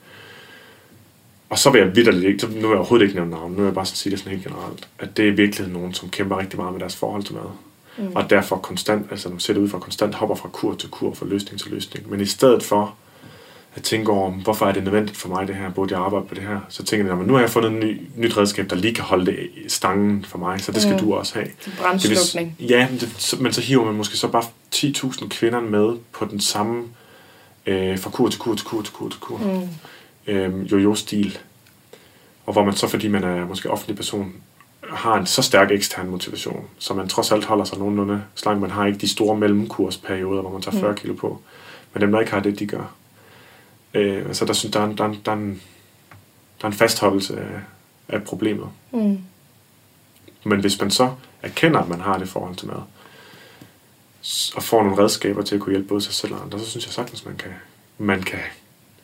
[1.51, 3.65] og så vil jeg vidderligt ikke, nu er jeg overhovedet ikke nævnt navn, nu vil
[3.65, 6.39] jeg bare sige det sådan helt generelt, at det er i virkeligheden nogen, som kæmper
[6.39, 7.51] rigtig meget med deres forhold til mad.
[7.99, 8.17] Mm.
[8.17, 11.15] Og derfor konstant, altså nu ser det ud for konstant hopper fra kur til kur,
[11.15, 12.11] fra løsning til løsning.
[12.11, 12.95] Men i stedet for
[13.79, 16.35] at tænke over, hvorfor er det nødvendigt for mig det her, burde jeg arbejde på
[16.35, 18.95] det her, så tænker jeg, nu har jeg fundet en ny, nyt redskab, der lige
[18.95, 21.01] kan holde det i stangen for mig, så det skal mm.
[21.01, 21.47] du også have.
[21.79, 22.57] Brændslukning.
[22.61, 26.25] Ja, men, det, så, men så hiver man måske så bare 10.000 kvinder med på
[26.25, 26.85] den samme,
[27.67, 30.33] øh, fra kur til kur til kur til kur til kur, mm.
[30.33, 31.39] øh, jojo-stil.
[32.47, 34.33] Og hvor man så, fordi man er måske offentlig person,
[34.91, 38.61] har en så stærk ekstern motivation, så man trods alt holder sig nogenlunde slank.
[38.61, 40.97] Man har ikke de store mellemkursperioder, hvor man tager 40 mm.
[40.97, 41.41] kilo på.
[41.93, 42.95] Men dem, der ikke har det, de gør.
[43.95, 45.63] Øh, så der, synes, der, er, der, er, der, er en,
[46.61, 47.61] der er en fastholdelse af,
[48.09, 48.69] af problemet.
[48.91, 49.19] Mm.
[50.45, 51.11] Men hvis man så
[51.43, 52.83] erkender, at man har det forhold til mad,
[54.57, 56.87] og får nogle redskaber til at kunne hjælpe både sig selv og andre, så synes
[56.87, 57.51] jeg sagtens, man kan,
[57.99, 58.39] man kan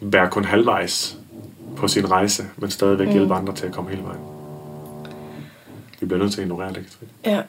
[0.00, 1.18] være kun halvvejs
[1.76, 3.12] på sin rejse, men stadigvæk mm.
[3.12, 4.20] hjælpe andre til at komme hele vejen.
[6.00, 6.98] Vi bliver nødt til at ignorere det.
[7.24, 7.42] Ja.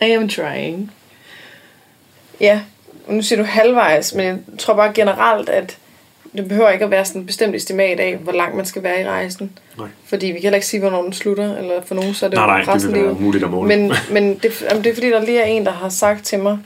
[0.06, 0.92] I am trying.
[2.40, 2.62] Ja,
[3.08, 5.78] nu siger du halvvejs, men jeg tror bare generelt, at
[6.36, 9.00] det behøver ikke at være sådan et bestemt estimat af, hvor langt man skal være
[9.00, 9.58] i rejsen.
[9.78, 9.88] Nej.
[10.04, 12.36] Fordi vi kan heller ikke sige, hvornår den slutter, eller for nogen så er det
[12.36, 13.68] nej, nej, det vil være umuligt at måle.
[13.68, 16.58] Men, men det, det er fordi, der lige er en, der har sagt til mig,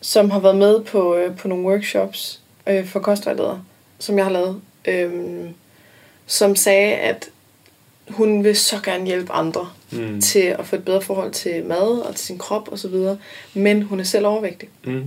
[0.00, 3.62] som har været med på, øh, på nogle workshops øh, for kostvejledere,
[3.98, 5.10] som jeg har lavet, øh,
[6.26, 7.28] som sagde, at
[8.08, 10.20] hun vil så gerne hjælpe andre mm.
[10.20, 13.18] til at få et bedre forhold til mad og til sin krop og så videre,
[13.54, 14.68] men hun er selv overvægtig.
[14.84, 15.04] Mm.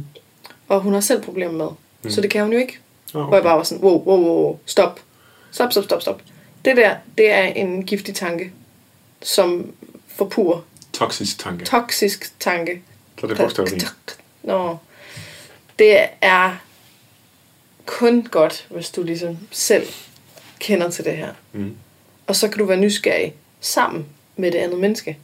[0.68, 1.70] Og hun har selv problemer med.
[2.04, 2.10] Mm.
[2.10, 2.80] Så det kan hun jo ikke.
[3.14, 3.28] Oh, okay.
[3.28, 5.00] Hvor jeg bare var sådan, wow, wow, wow, stop.
[5.52, 6.22] Stop, stop, stop, stop.
[6.66, 8.52] Det der, det er en giftig tanke,
[9.22, 9.74] som
[10.08, 10.64] forpur.
[10.94, 11.66] Toksisk tanke.
[11.66, 12.82] Toksisk tanke.
[13.20, 13.96] Så det er bogstaveligt.
[14.44, 14.78] Nå.
[15.80, 16.56] Det er
[17.86, 19.88] kun godt, hvis du ligesom selv
[20.60, 21.34] kender til det her.
[21.54, 21.76] Mm.
[22.28, 25.18] Og så kan du være nysgerrig sammen med det andet menneske.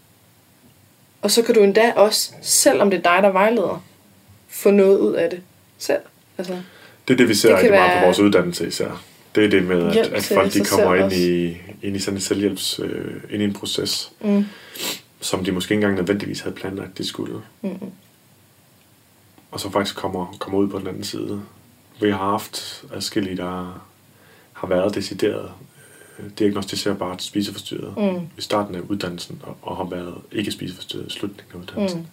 [1.22, 3.84] Og så kan du endda også, selvom det er dig, der vejleder,
[4.52, 5.42] få noget ud af det
[5.78, 6.02] selv.
[6.38, 6.54] Altså,
[7.08, 7.88] det er det, vi ser det rigtig være...
[7.88, 9.04] meget på vores uddannelse især.
[9.36, 12.22] Det er det med, at, at folk de kommer ind i, ind i sådan en
[12.22, 14.46] selvhjælps, øh, ind i en proces, mm.
[15.22, 17.42] som de måske ikke engang nødvendigvis havde planlagt, at de skulle.
[17.62, 17.70] Mm.
[19.52, 21.42] Og så faktisk kommer, kommer ud på den anden side.
[22.02, 23.82] Vi har haft adskillige, der
[24.54, 25.52] har været decideret
[26.20, 28.28] øh, diagnostiserbart spiseforstyrret mm.
[28.38, 32.00] i starten af uddannelsen, og, og har været ikke spiseforstyrret i slutningen af uddannelsen.
[32.00, 32.06] Mm.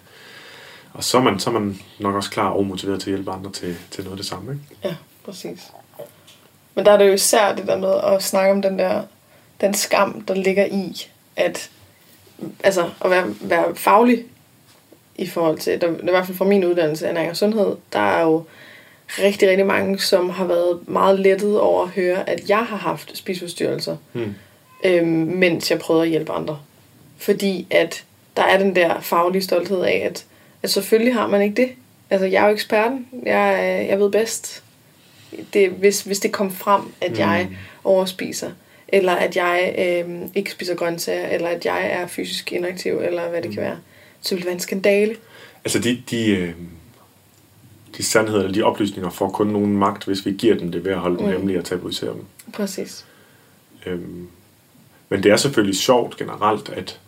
[0.99, 3.31] Og så er, man, så er man nok også klar og motiveret til at hjælpe
[3.31, 4.53] andre til, til noget af det samme.
[4.53, 4.65] Ikke?
[4.85, 5.73] Ja, præcis.
[6.75, 9.03] Men der er det jo især det der med at snakke om den der
[9.61, 11.07] den skam, der ligger i,
[11.37, 11.71] at,
[12.65, 14.25] altså, at være, være faglig
[15.17, 18.23] i forhold til, der, i hvert fald fra min uddannelse, ernæring og sundhed, der er
[18.23, 18.45] jo
[19.19, 23.17] rigtig, rigtig mange, som har været meget lettet over at høre, at jeg har haft
[23.17, 24.35] spiseforstyrrelser, hmm.
[24.85, 26.59] øhm, mens jeg prøvede at hjælpe andre.
[27.19, 28.05] Fordi at
[28.37, 30.25] der er den der faglige stolthed af, at
[30.63, 31.71] Altså selvfølgelig har man ikke det.
[32.11, 33.07] Altså jeg er jo eksperten.
[33.27, 34.63] Jeg, jeg ved bedst.
[35.53, 37.19] Det, hvis, hvis det kom frem, at mm.
[37.19, 37.49] jeg
[37.85, 38.51] overspiser,
[38.89, 43.43] eller at jeg øh, ikke spiser grøntsager, eller at jeg er fysisk inaktiv, eller hvad
[43.43, 43.55] det mm.
[43.55, 43.79] kan være,
[44.21, 45.17] så vil det være en skandale.
[45.65, 46.53] Altså de, de, øh,
[47.97, 50.93] de sandheder, eller de oplysninger får kun nogen magt, hvis vi giver dem det ved
[50.93, 51.33] at holde dem mm.
[51.33, 52.25] hemmelige og tabuisere dem.
[52.53, 53.07] Præcis.
[53.87, 54.29] Øhm,
[55.09, 57.01] men det er selvfølgelig sjovt generelt, at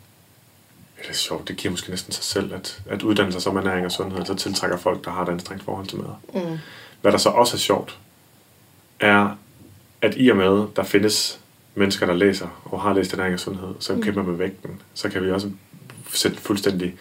[1.02, 3.86] det er sjovt, det giver måske næsten sig selv, at, at uddanne sig som ernæring
[3.86, 6.42] og sundhed, så tiltrækker folk, der har et anstrengt forhold til mad.
[6.44, 6.58] Mm.
[7.00, 7.98] Hvad der så også er sjovt,
[9.00, 9.38] er,
[10.02, 11.40] at i og med, der findes
[11.74, 14.02] mennesker, der læser og har læst ernæring og sundhed, som mm.
[14.02, 15.50] kæmper med vægten, så kan vi også
[16.14, 16.94] sætte fuldstændig,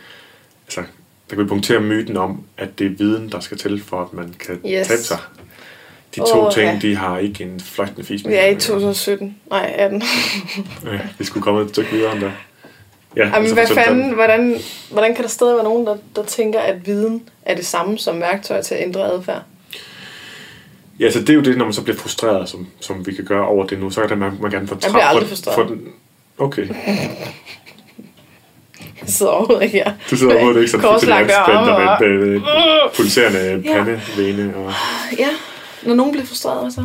[0.65, 0.81] altså,
[1.29, 4.13] der kan vi punktere myten om, at det er viden, der skal til, for at
[4.13, 4.87] man kan yes.
[4.87, 5.19] tabe sig.
[6.15, 6.79] De to oh, ting, ja.
[6.81, 8.31] de har ikke en fløjtende fis med.
[8.31, 9.37] Vi er i 2017.
[9.49, 10.03] Nej, 18.
[10.85, 12.33] ja, vi skulle komme et stykke videre end det.
[13.15, 14.55] Ja, Jamen, altså hvad fanden, hvordan,
[14.91, 18.19] hvordan kan der stadig være nogen, der, der tænker, at viden er det samme som
[18.19, 19.41] værktøj til at ændre adfærd?
[20.99, 23.25] Ja, så det er jo det, når man så bliver frustreret, som, som vi kan
[23.25, 25.55] gøre over det nu, så kan man, man gerne få Jeg bliver aldrig frustreret.
[25.55, 25.87] For den,
[26.37, 26.67] okay.
[29.01, 29.91] Jeg sidder overhovedet ikke her.
[30.09, 32.43] Du sidder overhovedet ikke sådan fuldstændig anspændt med en
[32.95, 33.83] pulserende ja.
[33.83, 34.55] pandevene.
[34.55, 34.73] Og...
[35.17, 35.29] Ja,
[35.83, 36.81] når nogen bliver frustreret, så.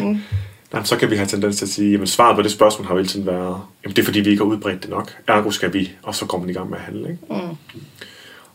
[0.00, 0.18] Mm.
[0.74, 2.94] Jamen, så kan vi have tendens til at sige, at svaret på det spørgsmål har
[2.94, 5.16] jo hele tiden været, jamen det er fordi, vi ikke har udbredt det nok.
[5.26, 7.10] Ergo skal vi, og så kommer man i gang med at handle.
[7.10, 7.20] Ikke?
[7.28, 7.34] Mm.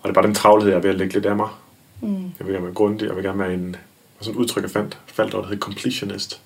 [0.02, 1.50] Og det er bare den travlhed, jeg er ved at lægge lidt af mig.
[2.02, 2.24] Mm.
[2.40, 3.76] Jeg vil gerne være grundig, jeg vil gerne være en,
[4.22, 6.42] sådan udtryk, jeg fandt, faldt over, der hedder completionist.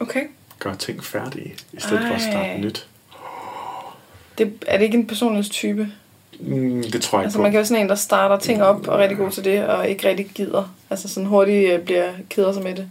[0.00, 0.20] Okay.
[0.58, 2.08] Gøre ting færdige, i stedet Ej.
[2.08, 2.86] for at starte nyt.
[4.38, 5.88] Det, er det ikke en personlighedstype?
[6.40, 8.88] Mm, det tror jeg altså, ikke man kan være sådan en, der starter ting op
[8.88, 10.74] og er rigtig god til det, og ikke rigtig gider.
[10.90, 12.88] Altså sådan hurtigt øh, bliver keder sig med det.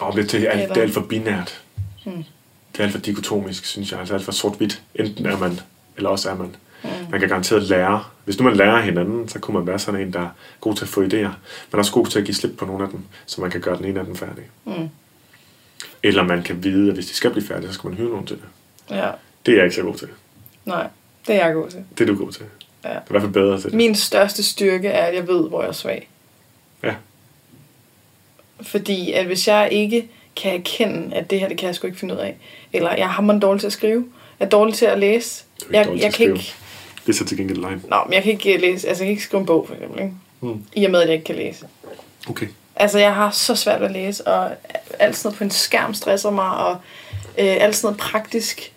[0.00, 1.62] Oh, det, er, alt, det er alt for binært.
[2.04, 2.24] Hmm.
[2.72, 4.00] Det er alt for dikotomisk, synes jeg.
[4.00, 4.82] Altså alt for sort-hvidt.
[4.94, 5.60] Enten er man,
[5.96, 6.56] eller også er man.
[6.84, 6.90] Mm.
[7.10, 8.04] Man kan garanteret lære.
[8.24, 10.28] Hvis nu man lærer hinanden, så kunne man være sådan en, der er
[10.60, 11.30] god til at få idéer.
[11.70, 13.76] Men også god til at give slip på nogle af dem, så man kan gøre
[13.76, 14.44] den ene af dem færdig.
[14.64, 14.88] Mm.
[16.02, 18.26] Eller man kan vide, at hvis de skal blive færdige, så skal man hyre nogen
[18.26, 18.44] til det.
[18.90, 19.10] Ja.
[19.46, 20.08] Det er jeg ikke så god til.
[20.64, 20.88] Nej,
[21.26, 21.84] det er jeg god til.
[21.98, 22.44] Det er du god til.
[22.84, 22.88] Ja.
[22.88, 23.74] Det er i hvert fald bedre til det.
[23.74, 26.08] Min største styrke er, at jeg ved, hvor jeg er svag.
[26.82, 26.94] Ja.
[28.66, 31.98] Fordi at hvis jeg ikke kan erkende, at det her, det kan jeg sgu ikke
[31.98, 32.36] finde ud af,
[32.72, 34.04] eller jeg har man dårlig til at skrive,
[34.40, 35.44] jeg er dårlig til at læse.
[35.72, 36.54] Er jeg, jeg kan ikke...
[37.06, 37.84] Det er så til gengæld løgn.
[37.88, 40.00] Nå, men jeg kan ikke læse, altså jeg kan ikke skrive en bog, for eksempel,
[40.02, 40.14] ikke?
[40.40, 40.64] Hmm.
[40.74, 41.66] I og med, at jeg ikke kan læse.
[42.28, 42.46] Okay.
[42.76, 44.50] Altså, jeg har så svært at læse, og
[44.98, 46.76] alt sådan noget på en skærm stresser mig, og
[47.38, 48.72] øh, alt sådan noget praktisk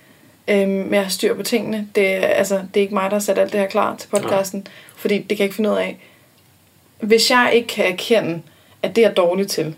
[0.47, 1.87] øh, med at have styr på tingene.
[1.95, 4.59] Det, altså, det er ikke mig, der har sat alt det her klar til podcasten,
[4.59, 4.71] Nej.
[4.95, 5.97] fordi det kan jeg ikke finde ud af.
[6.99, 8.41] Hvis jeg ikke kan erkende,
[8.85, 9.75] at det er dårligt til,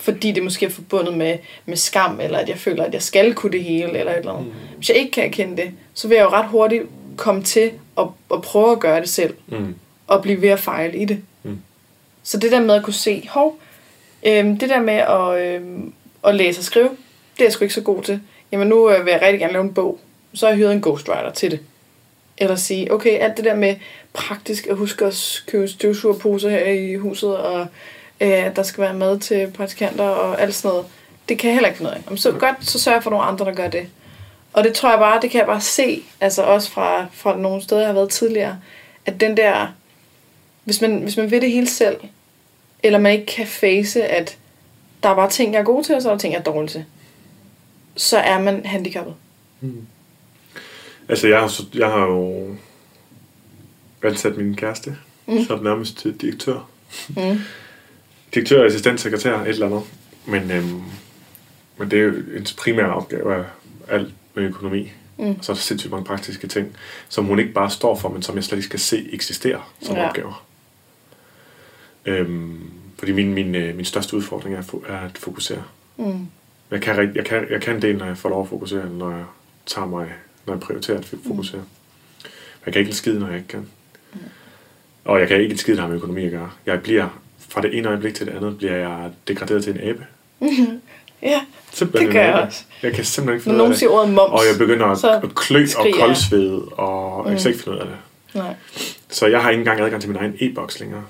[0.00, 3.34] fordi det måske er forbundet med, med skam, eller at jeg føler, at jeg skal
[3.34, 4.46] kunne det hele, eller et eller andet.
[4.46, 4.52] Mm.
[4.76, 6.82] Hvis jeg ikke kan erkende det, så vil jeg jo ret hurtigt
[7.16, 9.74] komme til at, at prøve at gøre det selv, mm.
[10.06, 11.22] og blive ved at fejle i det.
[11.42, 11.58] Mm.
[12.22, 13.58] Så det der med at kunne se, hov,
[14.26, 15.92] øhm, det der med at, øhm,
[16.24, 16.88] at læse og skrive,
[17.34, 18.20] det er jeg sgu ikke så god til.
[18.52, 20.00] Jamen nu øh, vil jeg rigtig gerne lave en bog,
[20.34, 21.60] så har jeg hyret en ghostwriter til det.
[22.38, 23.76] Eller sige, okay, alt det der med
[24.12, 27.66] praktisk at huske at købe støvsugerposer her i huset, og
[28.20, 30.86] øh, der skal være mad til praktikanter og alt sådan noget.
[31.28, 32.18] Det kan jeg heller ikke finde ud af.
[32.18, 33.88] Så godt, så sørger jeg for nogle andre, der gør det.
[34.52, 37.62] Og det tror jeg bare, det kan jeg bare se, altså også fra, fra nogle
[37.62, 38.58] steder, jeg har været tidligere,
[39.06, 39.66] at den der,
[40.64, 41.96] hvis man, hvis man vil det hele selv,
[42.82, 44.38] eller man ikke kan face, at
[45.02, 46.44] der er bare ting, jeg er god til, og så er der ting, jeg er
[46.44, 46.84] dårlig til,
[47.96, 49.14] så er man handicappet.
[49.60, 49.86] Mm.
[51.08, 52.54] Altså, jeg har, jeg har jo
[54.02, 55.44] ansat min kæreste, mm.
[55.44, 56.68] som nærmest direktør.
[57.08, 57.38] Mm
[58.36, 59.82] direktør, assistent, sekretær, et eller andet.
[60.26, 60.82] Men, øhm,
[61.78, 63.44] men det er jo en primære opgave af
[63.88, 64.92] alt med økonomi.
[65.18, 65.24] Mm.
[65.24, 66.76] Og så er der sindssygt mange praktiske ting,
[67.08, 69.96] som hun ikke bare står for, men som jeg slet ikke skal se eksistere som
[69.96, 70.08] ja.
[70.08, 70.46] opgaver.
[72.06, 75.62] Øhm, fordi min, min, øh, min største udfordring er, er at fokusere.
[75.96, 76.26] Mm.
[76.70, 79.10] Jeg, kan, jeg, kan, jeg kan en del, når jeg får lov at fokusere, når
[79.10, 79.24] jeg
[79.66, 80.12] tager mig,
[80.46, 81.60] når jeg prioriterer at fokusere.
[81.60, 82.28] Mm.
[82.66, 83.68] Jeg kan ikke en skid, når jeg ikke kan.
[84.12, 84.20] Mm.
[85.04, 86.50] Og jeg kan ikke en skid, der har med økonomi at gøre.
[86.66, 87.08] Jeg bliver
[87.48, 90.06] fra det ene øjeblik til det andet bliver jeg degraderet til en abe.
[91.22, 91.40] ja,
[91.72, 92.64] simpelthen det gør jeg også.
[92.82, 95.66] Jeg kan simpelthen ikke finde nogen siger ordet moms, Og jeg begynder at, at klø
[95.78, 97.32] og koldsvede, og mm.
[97.32, 97.96] jeg kan ikke finde ud af det.
[98.34, 98.54] Nej.
[99.10, 101.04] Så jeg har ikke engang adgang til min egen e-boks længere.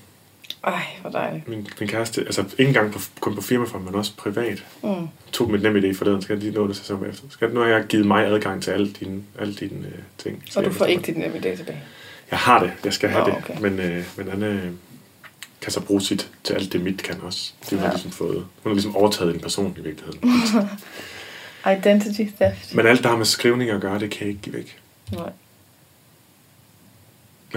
[0.66, 1.48] Ej, hvor dejligt.
[1.48, 4.64] Min, min kæreste, altså ikke engang på, kun på firmaform, men også privat.
[4.83, 5.09] Mm.
[5.33, 7.24] Tog mit nemme idé for den, skal jeg lige nå det til efter.
[7.31, 10.42] Skal, nu har jeg givet mig adgang til alle dine, alle dine uh, ting.
[10.57, 11.83] Og du får ikke dit nemme idé tilbage?
[12.31, 13.55] Jeg har det, jeg skal have oh, okay.
[13.55, 13.62] det.
[13.62, 14.72] Men, uh, men han, uh,
[15.61, 17.52] kan så bruge sit til alt det, mit kan også.
[17.70, 17.92] Det har ja.
[17.92, 18.37] ligesom fået.
[18.37, 20.31] Hun har ligesom overtaget en person i virkeligheden.
[21.79, 22.74] Identity theft.
[22.74, 24.79] Men alt, der har med skrivning at gøre, det kan jeg ikke give væk.
[25.12, 25.31] Nej.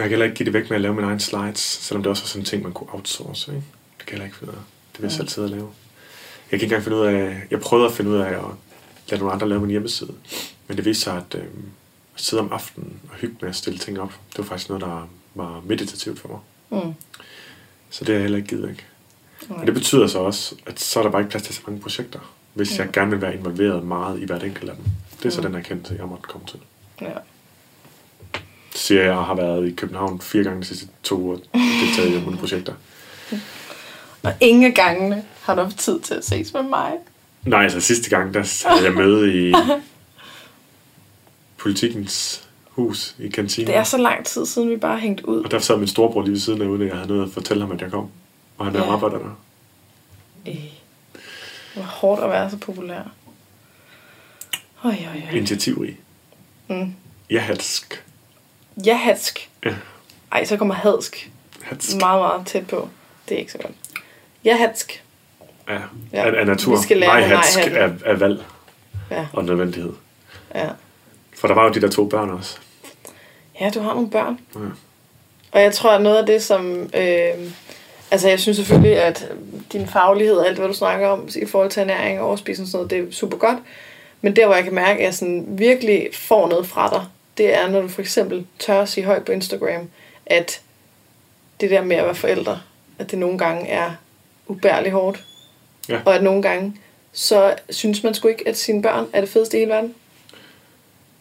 [0.01, 2.09] Jeg kan heller ikke give det væk med at lave mine egne slides, selvom det
[2.09, 3.51] også er sådan en ting, man kunne outsource.
[3.51, 3.63] Ikke?
[3.97, 4.63] Det kan jeg heller ikke finde ud af.
[4.93, 5.17] Det vil jeg ja.
[5.17, 5.69] selv sidde og lave.
[6.51, 7.41] Jeg kan ikke engang finde ud af...
[7.51, 8.41] Jeg prøvede at finde ud af at
[9.09, 10.13] lade nogle andre lave min hjemmeside.
[10.67, 11.45] Men det viste sig, at øh,
[12.19, 14.83] at sidde om aftenen og hygge med at stille ting op, det var faktisk noget,
[14.83, 16.39] der var meditativt for mig.
[16.83, 16.93] Mm.
[17.89, 18.87] Så det har jeg heller ikke givet væk.
[19.49, 21.81] Men det betyder så også, at så er der bare ikke plads til så mange
[21.81, 22.19] projekter,
[22.53, 22.83] hvis ja.
[22.83, 24.85] jeg gerne vil være involveret meget i hvert enkelt af dem.
[25.17, 26.59] Det er så den erkendelse, jeg måtte komme til.
[27.01, 27.13] Ja.
[28.79, 32.09] Siger jeg, jeg har været i København fire gange de sidste to uger og deltaget
[32.09, 32.73] i nogle projekter.
[34.23, 36.91] Og ingen gangene har du haft tid til at ses med mig.
[37.43, 39.53] Nej, altså sidste gang, der havde jeg møde i
[41.63, 43.67] politikens hus i kantinen.
[43.67, 45.43] Det er så lang tid siden, vi bare hængt ud.
[45.43, 47.33] Og der sad min storebror lige ved siden af, uden at jeg havde noget at
[47.33, 48.09] fortælle ham, at jeg kom.
[48.57, 48.81] Og han ja.
[48.81, 49.39] der arbejder der.
[50.47, 50.53] Øh.
[51.75, 53.01] Det var hårdt at være så populær.
[54.83, 55.35] Oj, oj, oj.
[55.37, 55.97] Initiativrig.
[56.67, 56.75] Mm.
[56.75, 56.93] Jahatsk.
[57.29, 58.08] Jahatsk?
[58.85, 59.73] Ja.
[60.31, 61.31] Ej, så kommer hadsk.
[61.61, 61.95] Hadsk.
[61.99, 62.89] Meget, meget tæt på.
[63.29, 63.73] Det er ikke så godt.
[64.45, 65.03] Jahatsk.
[65.69, 65.79] Ja,
[66.13, 66.25] ja.
[66.27, 66.75] Af, af natur.
[66.77, 68.43] Vi skal lære nej, hatsk af, af valg.
[69.11, 69.27] Ja.
[69.33, 69.93] Og nødvendighed.
[70.55, 70.67] Ja.
[71.37, 72.57] For der var jo de der to børn også.
[73.61, 74.39] Ja, du har nogle børn.
[74.55, 74.59] Ja.
[75.51, 76.89] Og jeg tror, at noget af det, som...
[76.93, 77.51] Øh,
[78.11, 79.31] altså, jeg synes selvfølgelig, at
[79.73, 82.71] din faglighed og alt, hvad du snakker om i forhold til ernæring og overspisning og
[82.71, 83.57] sådan noget, det er super godt.
[84.21, 87.05] Men der, hvor jeg kan mærke, at jeg sådan virkelig får noget fra dig,
[87.39, 89.89] det er, når du for eksempel tør at sige højt på Instagram,
[90.25, 90.61] at
[91.61, 92.59] det der med at være forældre,
[92.99, 93.91] at det nogle gange er
[94.47, 95.23] ubærligt hårdt.
[95.89, 95.99] Ja.
[96.05, 96.75] Og at nogle gange,
[97.13, 99.95] så synes man sgu ikke, at sine børn er det fedeste i hele verden.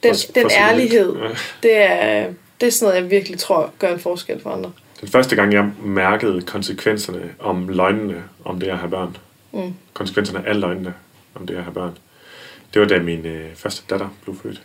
[0.02, 1.28] Den, For- den for ærlighed, Ja.
[1.62, 2.26] det er,
[2.60, 4.72] det er sådan noget, jeg virkelig tror gør en forskel for andre.
[5.00, 9.16] Den første gang, jeg mærkede konsekvenserne om løgnene om det at have børn,
[9.52, 9.74] Mm.
[9.92, 10.94] konsekvenserne af løgnene
[11.34, 11.98] om det at have børn,
[12.74, 14.62] det var da min øh, første datter blev født.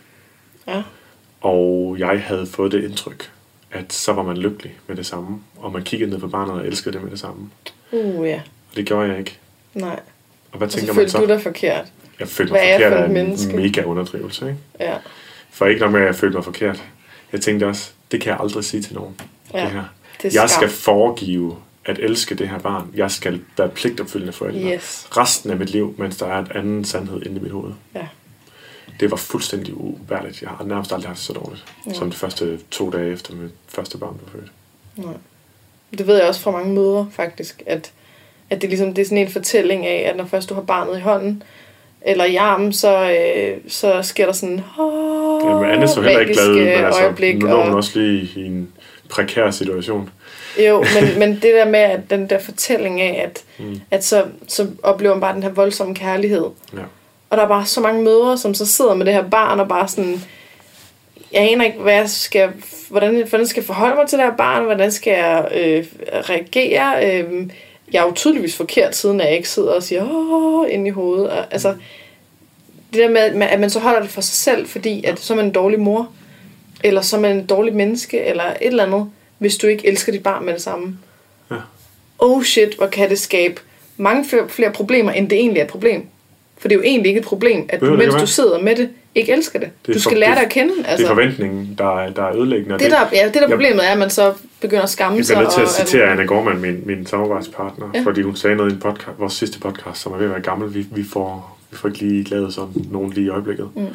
[0.68, 0.82] Ja.
[1.44, 3.30] Og jeg havde fået det indtryk,
[3.72, 6.66] at så var man lykkelig med det samme, og man kiggede ned på barnet og
[6.66, 7.50] elskede det med det samme.
[7.92, 8.40] Uh, ja.
[8.70, 9.38] Og det gjorde jeg ikke.
[9.74, 10.00] Nej.
[10.52, 11.18] Og hvad Og så tænker man følte så?
[11.18, 11.84] du dig forkert.
[12.20, 13.56] Jeg følte mig Hvad er forkert for af et en menneske?
[13.56, 14.46] mega underdrivelse.
[14.46, 14.58] Ikke?
[14.80, 14.96] Ja.
[15.50, 16.82] For ikke nok med, at jeg følte mig forkert.
[17.32, 19.20] Jeg tænkte også, det kan jeg aldrig sige til nogen.
[19.54, 19.84] Ja, det her.
[20.22, 22.90] det er jeg skal foregive at elske det her barn.
[22.94, 24.74] Jeg skal være pligtopfyldende forældre.
[24.74, 25.08] Yes.
[25.16, 27.72] Resten af mit liv, mens der er et anden sandhed inde i mit hoved.
[27.94, 28.06] Ja.
[29.00, 30.42] Det var fuldstændig ubærligt.
[30.42, 31.64] Jeg har nærmest aldrig haft det så dårligt.
[31.86, 31.92] Ja.
[31.92, 34.52] Som de første to dage efter mit første barn blev født.
[34.96, 35.14] Nej.
[35.98, 37.92] Det ved jeg også fra mange mødre, faktisk, at,
[38.50, 40.98] at det, ligesom, det er sådan en fortælling af, at når først du har barnet
[40.98, 41.42] i hånden,
[42.02, 46.20] eller i armen, så, øh, så sker der sådan åh, Ja, men Anne så heller
[46.20, 47.38] ikke glad ud, men altså, øjeblik.
[47.38, 48.72] nu lå hun og, også lige i en
[49.10, 50.10] prekær situation.
[50.68, 53.80] jo, men, men det der med, at den der fortælling af, at, Mm.
[53.90, 56.44] at så, så oplever man bare den her voldsomme kærlighed.
[56.72, 56.78] Ja.
[57.30, 59.68] Og der er bare så mange mødre, som så sidder med det her barn og
[59.68, 60.22] bare sådan,
[61.32, 62.50] jeg aner ikke, hvad jeg skal,
[62.90, 65.84] hvordan, hvordan skal jeg forholde mig til det her barn, hvordan skal jeg øh,
[66.30, 67.06] reagere.
[67.22, 67.50] Øh,
[67.92, 70.90] jeg er jo tydeligvis forkert, siden at jeg ikke sidder og siger, åh, ind i
[70.90, 71.30] hovedet.
[71.30, 71.68] Og, altså,
[72.92, 75.20] det der med, at man- at man så holder det for sig selv, fordi at
[75.20, 76.08] så er man en dårlig mor,
[76.84, 80.12] eller så er man en dårlig menneske, eller et eller andet, hvis du ikke elsker
[80.12, 80.98] dit barn med det samme.
[81.50, 81.56] Ja.
[82.18, 83.60] Oh shit, hvor kan det skabe
[83.96, 86.06] mange flere, flere problemer, end det egentlig er et problem.
[86.64, 88.88] For det er jo egentlig ikke et problem, at du, mens du sidder med det,
[89.14, 89.68] ikke elsker det.
[89.86, 90.72] Det du skal for- lære dig at kende.
[90.78, 92.78] Altså, Altså, det er forventningen, der er, der er ødelæggende.
[92.78, 95.24] det, der, ja, det der Jeg- problemet er, at man så begynder at skamme Jeg
[95.26, 95.34] sig.
[95.36, 98.00] bliver nødt til at citere Anna Gormand, min, min samarbejdspartner, Ja.
[98.04, 100.40] fordi hun sagde noget i en podcast, vores sidste podcast, som er ved at være
[100.40, 100.74] gammel.
[100.74, 103.68] Vi, vi, får, vi får ikke lige lavet sådan nogen lige i øjeblikket.
[103.76, 103.86] Mm.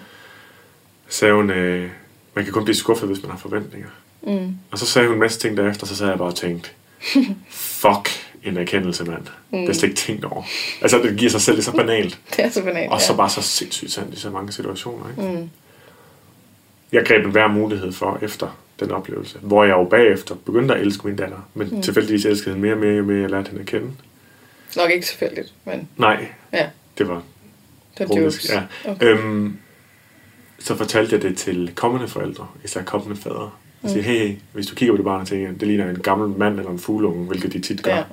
[1.07, 1.87] Sagde hun, øh,
[2.33, 3.87] man kan kun blive skuffet, hvis man har forventninger.
[4.23, 4.55] Mm.
[4.71, 6.69] Og så sagde hun en masse ting derefter, så sad jeg bare og tænkte,
[7.49, 8.09] fuck
[8.49, 9.21] en erkendelse, mand.
[9.51, 9.59] Mm.
[9.59, 10.43] Det er slet ikke tænkt over.
[10.81, 12.19] Altså, det giver sig selv, det er så banalt.
[12.35, 12.91] Det er så banalt.
[12.91, 13.17] Og så ja.
[13.17, 15.09] bare så sindssygt sandt i så mange situationer.
[15.09, 15.39] Ikke?
[15.39, 15.49] Mm.
[16.91, 19.37] Jeg greb en hver mulighed for efter den oplevelse.
[19.41, 21.49] Hvor jeg jo bagefter begyndte at elske min datter.
[21.53, 21.81] Men mm.
[21.81, 23.91] tilfældigvis elskede hende mere og mere, jo mere jeg lærte hende at kende.
[24.77, 26.65] Nok ikke tilfældigt, men Nej, ja,
[26.97, 27.21] det var
[27.99, 28.65] det var.
[28.85, 28.91] Ja.
[28.91, 29.05] Okay.
[29.05, 29.57] Øhm,
[30.59, 33.51] så fortalte jeg det til kommende forældre, især kommende fædre.
[33.83, 35.99] Jeg siger, hey, hey, hvis du kigger på det barn og tænker, det ligner en
[35.99, 37.95] gammel mand eller en fugleunge, hvilket de tit gør.
[37.95, 38.03] Ja.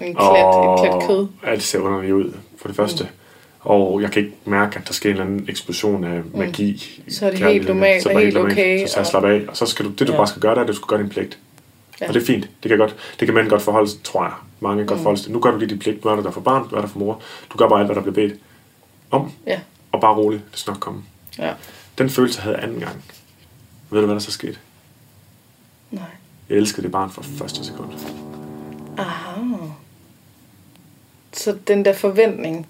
[0.00, 1.26] En klat, et klat kød.
[1.44, 3.04] alt ser underligt ud, for det første.
[3.04, 3.10] Mm.
[3.60, 7.02] Og jeg kan ikke mærke, at der sker en eller anden eksplosion af magi.
[7.08, 8.52] Så er det helt normalt Så er og det helt normalt.
[8.58, 9.42] okay, Så, så og- slap af.
[9.48, 10.16] Og så skal du, det du Ja.
[10.18, 11.38] bare skal gøre, det er, at du skal gøre din pligt.
[12.00, 12.04] Ja.
[12.04, 12.08] Ja.
[12.08, 12.48] Og det er fint.
[12.62, 14.32] Det kan, godt, det kan mænd godt forholde sig, tror jeg.
[14.60, 15.02] Mange kan godt Mm.
[15.02, 15.32] forholde sig.
[15.32, 16.04] Nu gør du lige din pligt.
[16.04, 17.20] Nu er der for barn, du er der for mor.
[17.52, 18.40] Du gør bare alt, hvad der bliver bedt
[19.10, 19.32] om.
[19.46, 19.60] Ja.
[19.92, 20.42] Og bare roligt.
[20.50, 21.02] Det skal nok komme.
[21.38, 21.52] Ja.
[21.98, 23.04] Den følelse havde jeg anden gang.
[23.90, 24.56] Ved du, hvad der så skete?
[25.90, 26.02] Nej.
[26.48, 27.88] Jeg elskede det barn fra første sekund.
[28.98, 29.40] Aha.
[31.40, 32.66] Så den der forventning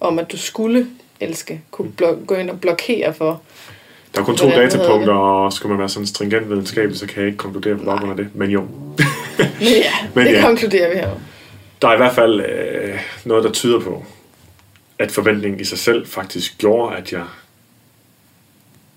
[0.00, 0.86] om, at du skulle
[1.20, 3.42] elske, kunne blok- gå ind og blokere for.
[4.14, 7.26] Der er kun to datapunkter, og skal man være sådan stringent videnskabelig, så kan jeg
[7.26, 8.28] ikke konkludere på baggrund af det.
[8.34, 8.60] Men jo,
[9.60, 10.40] ja, Men det ja.
[10.40, 11.10] konkluderer vi her.
[11.82, 14.04] der er i hvert fald øh, noget, der tyder på,
[14.98, 17.22] at forventningen i sig selv faktisk gjorde, at jeg...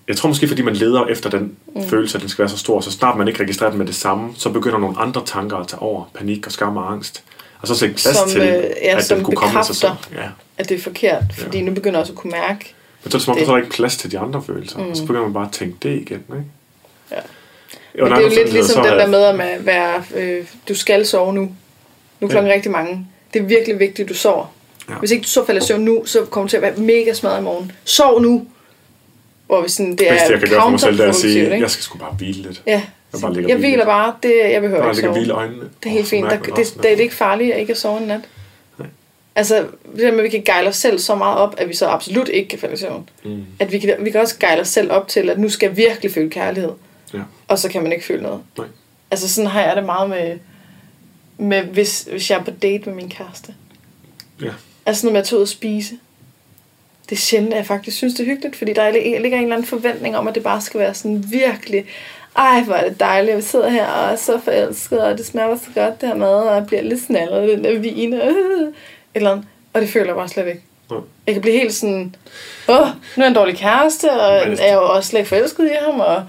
[0.08, 1.88] Jeg tror måske, fordi man leder efter den mm.
[1.88, 3.94] følelse, at den skal være så stor, så snart man ikke registrerer den med det
[3.94, 6.04] samme, så begynder nogle andre tanker at tage over.
[6.14, 7.24] Panik og skam og angst.
[7.62, 9.76] Og så sætte plads Som, til, øh, ja, at som den kunne komme af sig
[9.76, 9.90] selv.
[10.14, 10.22] Ja.
[10.58, 11.64] At det er forkert, fordi Ja.
[11.64, 12.74] nu begynder jeg også at kunne mærke.
[13.04, 14.42] Men så er det som om, Det- der så er ikke plads til de andre
[14.42, 14.78] følelser.
[14.78, 14.90] Mm.
[14.90, 16.02] Og så begynder man bare at tænke det igen.
[16.28, 16.44] Ikke?
[17.10, 17.16] Ja.
[17.98, 20.74] Jo, Men det er jo lidt ligesom den er- der med at være, øh, du
[20.74, 21.40] skal sove nu.
[22.20, 23.06] Nu er klokken rigtig mange.
[23.34, 24.46] Det er virkelig vigtigt, at du sover.
[24.88, 24.94] Ja.
[24.94, 27.40] Hvis ikke du så falder søvn nu, så kommer du til at være mega smadret
[27.40, 27.72] i morgen.
[27.84, 28.46] Sov nu!
[29.46, 31.08] Hvor vi sådan, det Det er bedste, jeg kan gøre for mig selv, det er
[31.08, 31.60] at sige, ikke?
[31.60, 32.62] jeg skal sgu bare hvile lidt.
[32.66, 34.14] Ja, Jeg bare jeg hviler bare.
[34.22, 35.12] Det, jeg behøver Bare ikke sove.
[35.12, 35.60] hvile øjnene.
[35.82, 36.30] Det er helt fint.
[36.30, 38.20] Der, det, det, det er ikke farligt at ikke sove en nat.
[38.78, 38.88] Nej.
[39.34, 39.56] Altså,
[39.92, 41.86] det der med, at vi kan gejle os selv så meget op, at vi så
[41.86, 43.08] absolut ikke kan falde i søvn.
[43.24, 43.44] Mm.
[43.58, 45.76] At vi kan, vi kan også gejle os selv op til, at nu skal jeg
[45.76, 46.72] virkelig føle kærlighed.
[47.14, 47.18] Ja.
[47.48, 48.40] Og så kan man ikke føle noget.
[48.58, 48.66] Nej.
[49.10, 50.38] Altså sådan har jeg det meget med,
[51.38, 53.54] med hvis, hvis jeg er på date med min kæreste.
[54.42, 54.50] Ja.
[54.86, 55.94] Altså når jeg tager ud og spise.
[57.08, 59.56] Det er sjældent, at jeg faktisk synes, det er hyggeligt, fordi der ligger en eller
[59.56, 61.84] anden forventning om, at det bare skal være sådan virkelig,
[62.38, 65.56] ej, hvor er det dejligt, vi sidder her og er så forelsket, og det smager
[65.56, 68.20] så godt, det her mad, og jeg bliver lidt snallet den der vin, og,
[69.14, 69.46] eller andet.
[69.72, 70.62] og det føler jeg bare slet ikke.
[70.90, 71.00] Nej.
[71.26, 72.16] Jeg kan blive helt sådan,
[72.68, 72.86] åh,
[73.16, 76.00] nu er en dårlig kæreste, og Men er jo også slet ikke forelsket i ham,
[76.00, 76.24] og,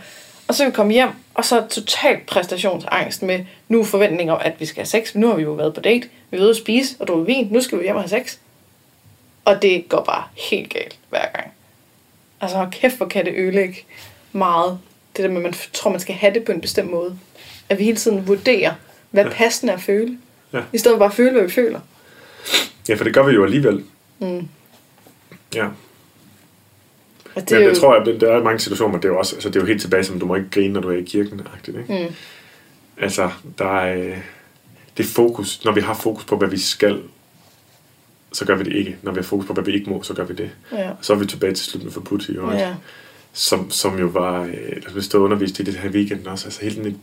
[0.48, 4.42] og så kan vi komme hjem, og så totalt præstationsangst med, nu er forventninger om,
[4.44, 6.50] at vi skal have sex, nu har vi jo været på date, vi er ude
[6.50, 8.38] at spise og drukket vin, nu skal vi hjem og have sex.
[9.46, 11.52] Og det går bare helt galt hver gang.
[12.42, 13.86] Altså, kæft, hvor kan det ødelægge
[14.32, 14.80] meget.
[15.20, 17.18] Det der med, at man tror, man skal have det på en bestemt måde.
[17.70, 18.74] At vi hele tiden vurderer,
[19.12, 19.30] hvad ja.
[19.30, 20.18] passende er at føle.
[20.54, 20.62] Ja.
[20.74, 21.80] I stedet for bare at føle, hvad vi føler.
[22.90, 23.84] Ja, for det gør vi jo alligevel.
[24.20, 24.48] Mm.
[25.56, 25.66] Ja.
[27.36, 29.50] Og Men det tror jeg, det, der er mange situationer, det er jo også, altså
[29.50, 31.42] det er jo helt tilbage som, du må ikke grine, når du er i kirken,
[31.54, 32.08] agtigt, ikke?
[32.08, 32.16] Mm.
[32.98, 34.18] Altså, der er, øh,
[34.98, 37.02] det er fokus, når vi har fokus på, hvad vi skal,
[38.34, 38.98] så gør vi det ikke.
[39.02, 40.52] Når vi har fokus på, hvad vi ikke må, så gør vi det.
[40.72, 40.90] Ja.
[40.90, 42.64] Og så er vi tilbage til slut med forbudt, jo, ikke?
[42.64, 42.76] Ja.
[43.34, 46.62] Som, som jo var, øh, hvis du har undervist i det her weekend også, altså
[46.62, 46.98] hele den,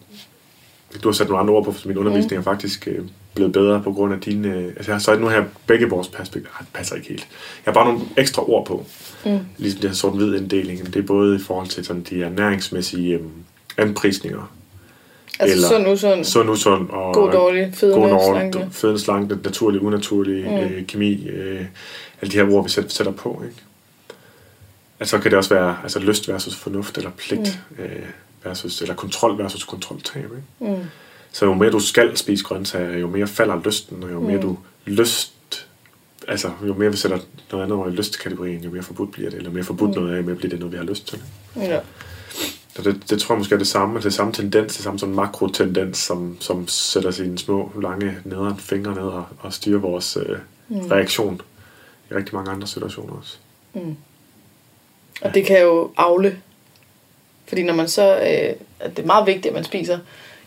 [1.02, 3.04] du har sat nogle andre ord på, for min undervisning er faktisk øh,
[3.34, 6.08] blevet bedre på grund af dine, øh, altså jeg har så nu her begge vores
[6.08, 7.28] perspektiver, ah, det passer ikke helt.
[7.66, 8.84] Jeg har bare nogle ekstra ord på,
[9.24, 9.38] Mm.
[9.58, 13.20] ligesom det her sort-hvid inddeling, det er både i forhold til sådan de ernæringsmæssige øh,
[13.76, 14.52] anprisninger,
[15.38, 18.58] Altså Eller- sund, usund, sund, usund og god, dårlig, fedme, god slanke.
[18.58, 20.50] og fedende, slanke, naturlig, unaturlig, Mm.
[20.50, 20.56] mm.
[20.58, 21.64] øh, kemi, øh,
[22.22, 23.62] alle de her ord, vi sæt- sætter på, ikke?
[25.00, 27.84] Altså kan det også være altså, lyst versus fornuft, eller pligt mm.
[27.84, 28.06] øh,
[28.44, 30.72] versus, eller kontrol versus kontroltab, ikke?
[30.74, 30.84] Mm.
[31.32, 34.42] Så jo mere du skal spise grøntsager, jo mere falder lysten, og jo mere Mm.
[34.42, 35.66] du lyst,
[36.28, 37.18] altså jo mere vi sætter
[37.52, 40.02] noget andet over i lystkategorien, jo mere forbudt bliver det, eller mere forbudt Mm.
[40.02, 41.22] noget af, jo mere bliver det noget, vi har lyst til.
[41.56, 41.80] Ja.
[42.76, 44.98] Så det, det tror jeg måske er det samme, det er samme tendens, det samme
[44.98, 50.16] sådan makrotendens, som, som sætter sine små, lange nederen fingre ned og, og styrer vores
[50.26, 50.38] øh,
[50.68, 50.78] Mm.
[50.78, 51.40] reaktion
[52.10, 53.36] i rigtig mange andre situationer også.
[53.74, 53.96] Mm.
[55.20, 56.38] Og det kan jo afle.
[57.46, 58.16] Fordi når man så...
[58.16, 58.54] Øh,
[58.90, 59.98] det er meget vigtigt, at man spiser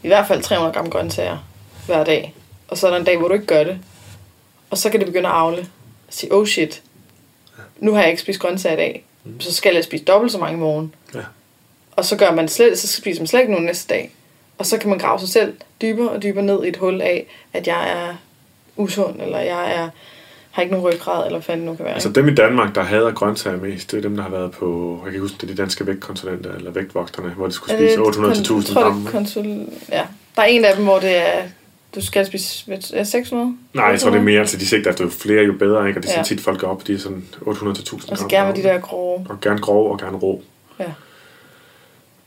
[0.04, 1.38] i hvert fald 300 gram grøntsager
[1.86, 2.34] hver dag.
[2.68, 3.80] Og så er der en dag, hvor du ikke gør det.
[4.70, 5.60] Og så kan det begynde at afle.
[6.08, 6.82] Og sige, oh shit,
[7.80, 9.06] nu har jeg ikke spist grøntsager i dag.
[9.24, 9.40] Mm.
[9.40, 10.96] Så skal jeg spise dobbelt så mange i morgen.
[11.16, 11.20] Ja.
[11.92, 14.12] Og så gør man slet, så spiser man slet ikke nogen næste dag.
[14.58, 17.26] Og så kan man grave sig selv dybere og dybere ned i et hul af,
[17.54, 18.16] at jeg er
[18.76, 19.90] usund, eller jeg er,
[20.52, 21.94] har ikke nogen ryggrad, eller fanden nu kan være.
[21.94, 25.00] Altså dem i Danmark, der hader grøntsager mest, det er dem, der har været på,
[25.06, 28.02] jeg kan huske, det er de danske vægtkonsulenter eller vægtvogterne, hvor de skulle det spise
[28.02, 29.00] 800 til kon- 1000 tror, det er gram.
[29.00, 29.12] ikke?
[29.12, 29.68] konsul...
[29.92, 30.02] Ja.
[30.36, 31.42] Der er en af dem, hvor det er,
[31.96, 33.56] du skal spise hvad- er det 600?
[33.74, 36.00] Nej, jeg tror det er mere, altså de sigter efter jo flere, jo bedre, ikke?
[36.00, 36.24] Og det er Ja.
[36.24, 38.30] tit folk går op, de er sådan 800 til 1000 Og så gram.
[38.30, 39.26] gerne med de der grove.
[39.30, 40.42] Og gerne grove og gerne rå.
[40.80, 40.86] Ja.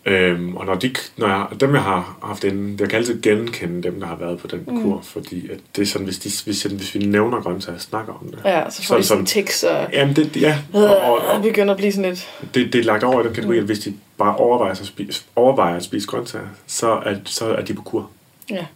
[0.07, 3.83] Øhm, og når de, når jeg, dem jeg har haft inden, jeg kan altid genkende
[3.83, 4.83] dem, der har været på den Mm.
[4.83, 8.13] kur, fordi at det er sådan, hvis, de, hvis, hvis vi nævner grøntsager og snakker
[8.13, 8.39] om det.
[8.45, 9.87] Ja, så Så får er de sådan tics og...
[9.93, 12.29] Jamen, det, ja, og, og, Og begynder at blive sådan lidt...
[12.55, 15.23] det, det er lagt over i den kategori, at hvis de bare overvejer at spise,
[15.37, 18.11] overvejer at spise grøntsager, så er, så er de på kur.
[18.51, 18.67] Ja.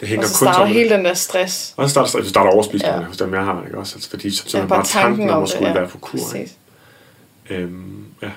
[0.00, 0.74] Det hænger Og så kun starter sammen.
[0.76, 1.74] hele den der stress.
[1.76, 3.06] Og så starter, så starter overspisningen Ja.
[3.06, 3.96] hos dem, jeg har, ikke også?
[3.96, 5.74] Altså, fordi så, så Ja, bare tanken om at skulle ja.
[5.74, 6.18] være på kur.
[6.18, 6.24] Ikke?
[6.32, 6.56] Præcis.
[7.50, 8.30] Øhm, ja.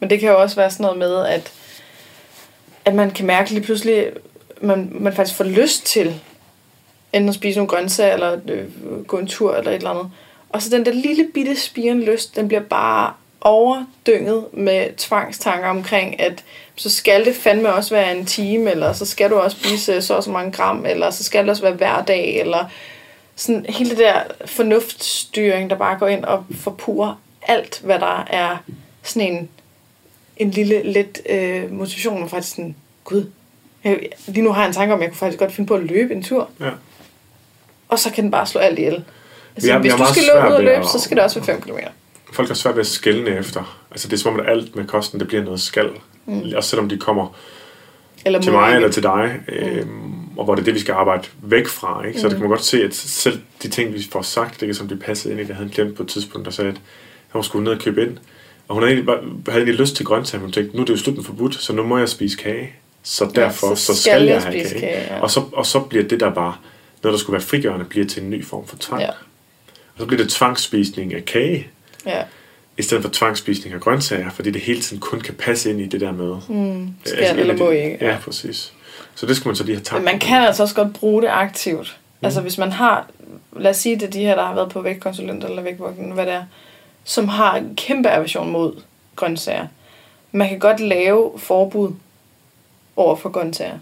[0.00, 1.52] Men det kan jo også være sådan noget med, at,
[2.84, 4.06] at man kan mærke lige pludselig,
[4.60, 6.20] man, man faktisk får lyst til
[7.12, 8.64] enten at spise nogle grøntsager, eller øh,
[9.06, 10.10] gå en tur, eller et eller andet.
[10.48, 16.20] Og så den der lille bitte spiren lyst, den bliver bare overdynget med tvangstanker omkring,
[16.20, 16.44] at
[16.76, 20.14] så skal det fandme også være en time, eller så skal du også spise så
[20.14, 22.64] og så mange gram, eller så skal det også være hver dag, eller
[23.36, 28.56] sådan hele det der fornuftstyring, der bare går ind og forpurer alt, hvad der er
[29.02, 29.48] sådan en,
[30.38, 32.74] en lille, lidt øh, motivation, man faktisk sådan,
[33.04, 33.24] gud,
[33.84, 35.74] jeg, lige nu har jeg en tanke om, at jeg kunne faktisk godt finde på
[35.74, 36.70] at løbe en tur, ja.
[37.88, 39.04] og så kan den bare slå alt ihjel.
[39.56, 41.46] Altså, vi hvis du skal løbe ud og løbe, at- så skal det også være
[41.46, 41.76] 5 km.
[42.32, 43.80] Folk har svært ved at skælne efter.
[43.90, 45.90] Altså det er som om, at alt med kosten, det bliver noget skal.
[46.26, 46.42] Mm.
[46.56, 47.36] Også selvom de kommer
[48.26, 48.76] Eller til mig ikke.
[48.76, 52.04] eller til dig, øhm, og hvor det er det, vi skal arbejde væk fra.
[52.06, 52.20] Ikke?
[52.20, 52.30] Så Mm.
[52.30, 54.88] det kan man godt se, at selv de ting, vi får sagt, det er som
[54.88, 56.76] de passede ind i, det havde en klient på et tidspunkt, der sagde, at
[57.30, 58.18] hun skulle ned og købe ind.
[58.68, 60.86] Og hun havde egentlig, bare, havde egentlig lyst til grøntsager, men hun tænkte, nu er
[60.86, 62.72] det jo slut med forbudt, så nu må jeg spise kage.
[63.02, 64.80] Så derfor, så så, skal skal jeg jeg have kage.
[64.80, 65.20] kage, ja.
[65.20, 66.54] og, så, og så bliver det der bare,
[67.02, 69.02] noget der skulle være frigørende, bliver til en ny form for tvang.
[69.02, 69.08] Ja.
[69.08, 71.66] Og så bliver det tvangsspisning af kage,
[72.06, 72.22] Ja.
[72.78, 75.86] i stedet for tvangsspisning af grøntsager, fordi det hele tiden kun kan passe ind i
[75.86, 76.36] det der med.
[76.48, 77.98] Mm, skal Altså, eller må ikke.
[78.00, 78.72] Ja, præcis.
[79.14, 79.98] Så det skulle man så lige have tabt.
[79.98, 81.96] Men man kan altså også godt bruge det aktivt.
[82.20, 82.24] Mm.
[82.26, 83.06] Altså hvis man har,
[83.56, 86.26] lad os sige det er de her, der har været på vægtkonsulenter eller vægtvogten, hvad
[86.26, 86.42] det er,
[87.08, 88.72] som har en kæmpe aversion mod
[89.16, 89.66] grøntsager.
[90.32, 91.92] Man kan godt lave forbud
[92.96, 93.78] over for grøntsager.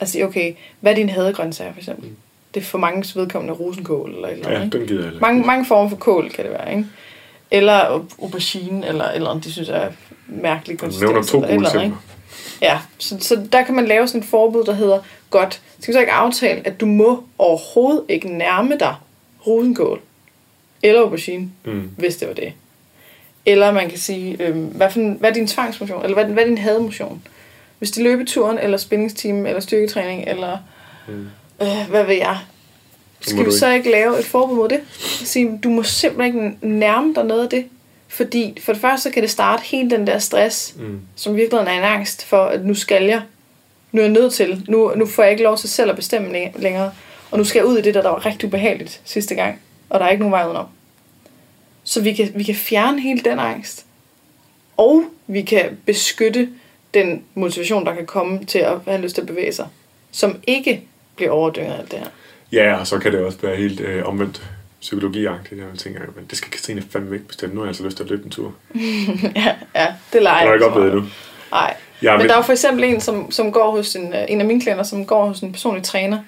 [0.00, 2.08] Altså okay, hvad er dine hadegrøntsager for eksempel?
[2.08, 2.16] Mm.
[2.54, 4.58] Det er for mange vedkommende rosenkål eller et eller andet.
[4.58, 4.78] Ja, ikke?
[4.78, 5.46] den gider jeg Mange, ikke.
[5.46, 6.86] mange former for kål kan det være, ikke?
[7.50, 9.88] Eller aubergine, eller eller andet, de synes er
[10.26, 11.10] mærkeligt konsistens.
[11.10, 11.96] nævner to gode eller eksempler.
[12.62, 14.98] Ja, så, så der kan man lave sådan et forbud, der hedder,
[15.30, 18.94] godt, skal vi så ikke aftale, at du må overhovedet ikke nærme dig
[19.46, 20.00] rosenkål
[20.84, 21.90] eller aubergine, Mm.
[21.96, 22.52] hvis det var det.
[23.46, 26.46] Eller man kan sige, øhm, hvad, for, hvad er din tvangsmotion, eller hvad, hvad er
[26.48, 27.22] din hademotion?
[27.78, 30.58] Hvis det er løbeturen, eller spændingsteam, eller styrketræning, eller
[31.08, 31.26] Mm.
[31.62, 32.38] øh, hvad ved jeg,
[33.20, 34.80] Skal vi så ikke lave et forbud mod det?
[35.24, 37.64] Sige, du må simpelthen ikke nærme dig noget af det.
[38.08, 41.00] Fordi for det første så kan det starte hele den der stress, mm.
[41.16, 43.22] som virkelig er en angst for, at nu skal jeg.
[43.92, 44.64] Nu er jeg nødt til.
[44.68, 46.92] Nu, nu får jeg ikke lov til selv at bestemme længere.
[47.30, 49.60] Og nu skal jeg ud i det, der, der var rigtig ubehageligt sidste gang.
[49.88, 50.66] Og der er ikke nogen vej udenom.
[51.84, 53.86] Så vi kan, vi kan fjerne hele den angst.
[54.76, 56.48] Og vi kan beskytte
[56.94, 59.68] den motivation, der kan komme til at have lyst til at bevæge sig.
[60.10, 60.82] Som ikke
[61.16, 62.06] bliver overdynget af alt det her.
[62.52, 64.42] Ja, og så kan det også være helt øh, omvendt
[64.80, 65.60] psykologiagtigt.
[65.60, 67.54] Jeg tænker, men det skal Katrine fandme ikke bestemme.
[67.54, 68.54] Nu har jeg altså lyst til at løbe en tur.
[69.36, 70.42] ja, ja, det leger jeg.
[70.42, 71.04] Det jeg ikke oplevet nu.
[71.50, 71.76] Nej.
[72.02, 74.40] Ja, men, men der er for eksempel en, som, som går hos en, øh, en
[74.40, 76.18] af mine klienter, som går hos en personlig træner.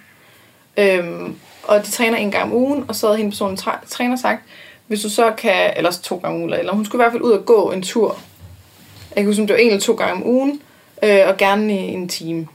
[0.77, 1.37] Øhm,
[1.69, 3.59] og de træner en gang om ugen, og så havde hende personlig
[3.89, 4.43] træner sagt,
[4.87, 7.23] hvis du så kan, eller to gange om ugen, eller hun skulle i hvert fald
[7.23, 8.19] ud og gå en tur.
[9.11, 10.61] Jeg kan huske, det var en eller to gange om ugen,
[11.03, 12.49] øh, og gerne i en time.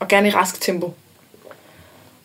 [0.00, 0.94] Og gerne i rask tempo.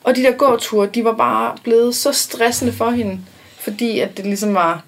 [0.04, 3.20] Og de der gåture, de var bare blevet så stressende for hende,
[3.60, 4.84] fordi at det ligesom var,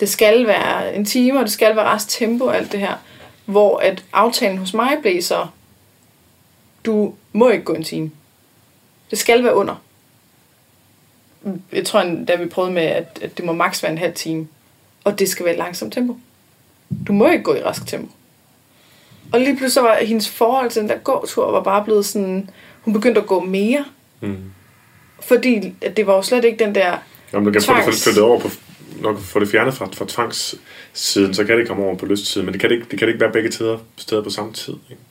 [0.00, 2.94] det skal være en time, og det skal være rask tempo og alt det her.
[3.44, 5.46] Hvor at aftalen hos mig blev så,
[6.84, 8.10] du må ikke gå en time.
[9.10, 9.74] Det skal være under.
[11.72, 14.48] Jeg tror, da vi prøvede med, at, at det må maks være en halv time.
[15.04, 16.16] Og det skal være et langsomt tempo.
[17.06, 18.12] Du må ikke gå i rask tempo.
[19.32, 22.94] Og lige pludselig var hendes forhold til den der gåtur var bare blevet sådan, hun
[22.94, 23.84] begyndte at gå mere.
[24.20, 24.36] Mm.
[25.20, 26.96] Fordi det var jo slet ikke den der
[27.32, 27.84] Jamen, du kan tvangs...
[27.84, 28.48] få det flyttet over på,
[29.00, 32.46] når du får det fjernet fra, fra tvangssiden, så kan det komme over på lystsiden,
[32.46, 34.52] men det kan det ikke, det kan det ikke være begge tider, steder på samme
[34.52, 34.74] tid.
[34.90, 35.02] Ikke?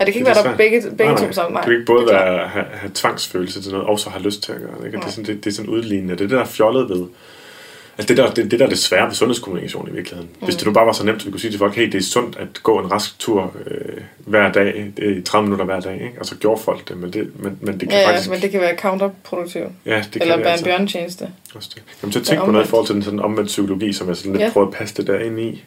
[0.00, 1.70] Ja, det kan ikke det være der begge, begge nej, to på samme Nej, det
[1.70, 4.58] kan ikke både være, have, have tvangsfølelse til noget, og så have lyst til at
[4.60, 4.86] gøre det.
[4.86, 4.96] Ikke?
[4.96, 6.14] Det, er sådan, det, det er sådan udlignende.
[6.14, 7.06] Det er det, der er fjollet ved
[7.98, 10.30] Altså det der, det, det der er det svære ved sundhedskommunikation i virkeligheden.
[10.40, 10.44] Mm.
[10.44, 11.94] Hvis det nu bare var så nemt, at vi kunne sige til folk, hey, det
[11.94, 15.94] er sundt at gå en rask tur øh, hver dag, i 30 minutter hver dag,
[15.94, 16.20] ikke?
[16.20, 18.30] og så gjorde folk det, men det, men, men det kan ja, faktisk...
[18.30, 19.68] men det kan være counterproduktivt.
[19.86, 21.28] Ja, det Eller være en bjørntjeneste.
[21.54, 21.82] Også det.
[22.02, 24.32] Jamen så tænk på noget i forhold til den sådan omvendt psykologi, som jeg sådan
[24.32, 24.50] lidt ja.
[24.52, 25.64] prøver at passe det der ind i.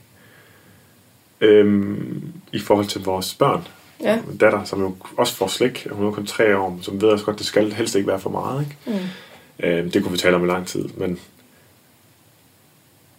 [1.41, 2.23] Øhm,
[2.53, 3.67] I forhold til vores børn.
[4.03, 4.19] Ja.
[4.27, 7.25] Min datter, som jo også får slik, hun er kun tre år, som ved også
[7.25, 8.61] godt, det skal helst ikke være for meget.
[8.61, 8.99] Ikke?
[8.99, 9.65] Mm.
[9.67, 11.19] Øhm, det kunne vi tale om i lang tid, men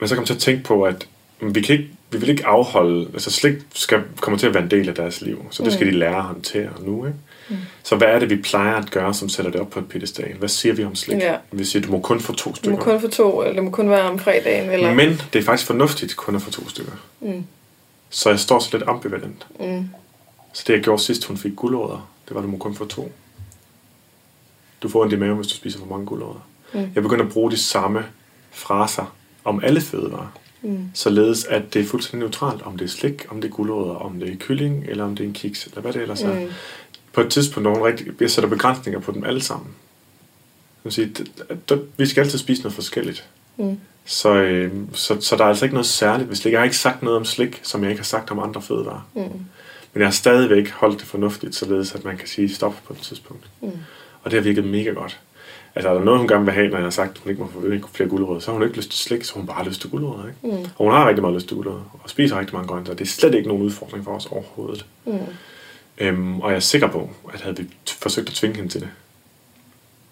[0.00, 1.06] men så kom jeg til at tænke på, at
[1.40, 4.70] vi, kan ikke, vi vil ikke afholde, altså slik skal, kommer til at være en
[4.70, 5.92] del af deres liv, så det skal mm.
[5.92, 7.06] de lære at håndtere nu.
[7.06, 7.18] Ikke?
[7.48, 7.56] Mm.
[7.82, 10.34] Så hvad er det, vi plejer at gøre, som sætter det op på et pedestal?
[10.38, 11.18] Hvad siger vi om slik?
[11.18, 11.36] Ja.
[11.52, 12.78] Vi siger, du må kun få to stykker.
[12.78, 14.70] Du må kun få to, eller det må kun være om fredagen.
[14.70, 14.94] Eller...
[14.94, 16.92] Men det er faktisk fornuftigt kun at få to stykker.
[17.20, 17.44] Mm.
[18.10, 19.46] Så jeg står så lidt ambivalent.
[19.60, 19.88] Mm.
[20.52, 22.84] Så det jeg gjorde sidst, hun fik guldåder, det var, at du må kun få
[22.84, 23.12] to.
[24.82, 26.46] Du får ondt i maven, hvis du spiser for mange guldåder.
[26.74, 26.90] Mm.
[26.94, 28.04] Jeg begynder at bruge de samme
[28.50, 30.32] fraser om alle fødevarer.
[30.62, 30.90] Mm.
[30.94, 34.20] Således at det er fuldstændig neutralt, om det er slik, om det er guldrødder, om
[34.20, 36.40] det er kylling, eller om det er en kiks, eller hvad det ellers er.
[36.40, 36.48] Mm.
[37.12, 39.70] På et tidspunkt, når hun rigtig, jeg sætter begrænsninger på dem alle sammen.
[40.84, 41.14] Jeg sige,
[41.96, 43.28] vi skal altid spise noget forskelligt.
[43.56, 43.80] Mm.
[44.04, 46.52] Så, øh, så, så der er altså ikke noget særligt hvis slik.
[46.52, 49.08] Jeg har ikke sagt noget om slik, som jeg ikke har sagt om andre fødevarer.
[49.14, 49.44] Mm.
[49.92, 52.98] Men jeg har stadigvæk holdt det fornuftigt, således at man kan sige stop på et
[52.98, 53.50] tidspunkt.
[53.60, 53.70] Mm.
[54.22, 55.20] Og det har virket mega godt.
[55.74, 57.42] Altså, er der noget, hun gerne vil have, når jeg har sagt, at hun ikke
[57.42, 59.64] må få flere gulerødder, så har hun ikke lyst til slik, så hun bare har
[59.64, 60.28] lyst til gulerødder.
[60.28, 60.56] Ikke?
[60.56, 60.64] Mm.
[60.76, 62.96] Og hun har rigtig meget lyst til gulerødder, og spiser rigtig mange grøntsager.
[62.96, 64.86] Det er slet ikke nogen udfordring for os overhovedet.
[65.04, 65.18] Mm.
[65.98, 68.88] Øhm, og jeg er sikker på, at havde vi forsøgt at tvinge hende til det,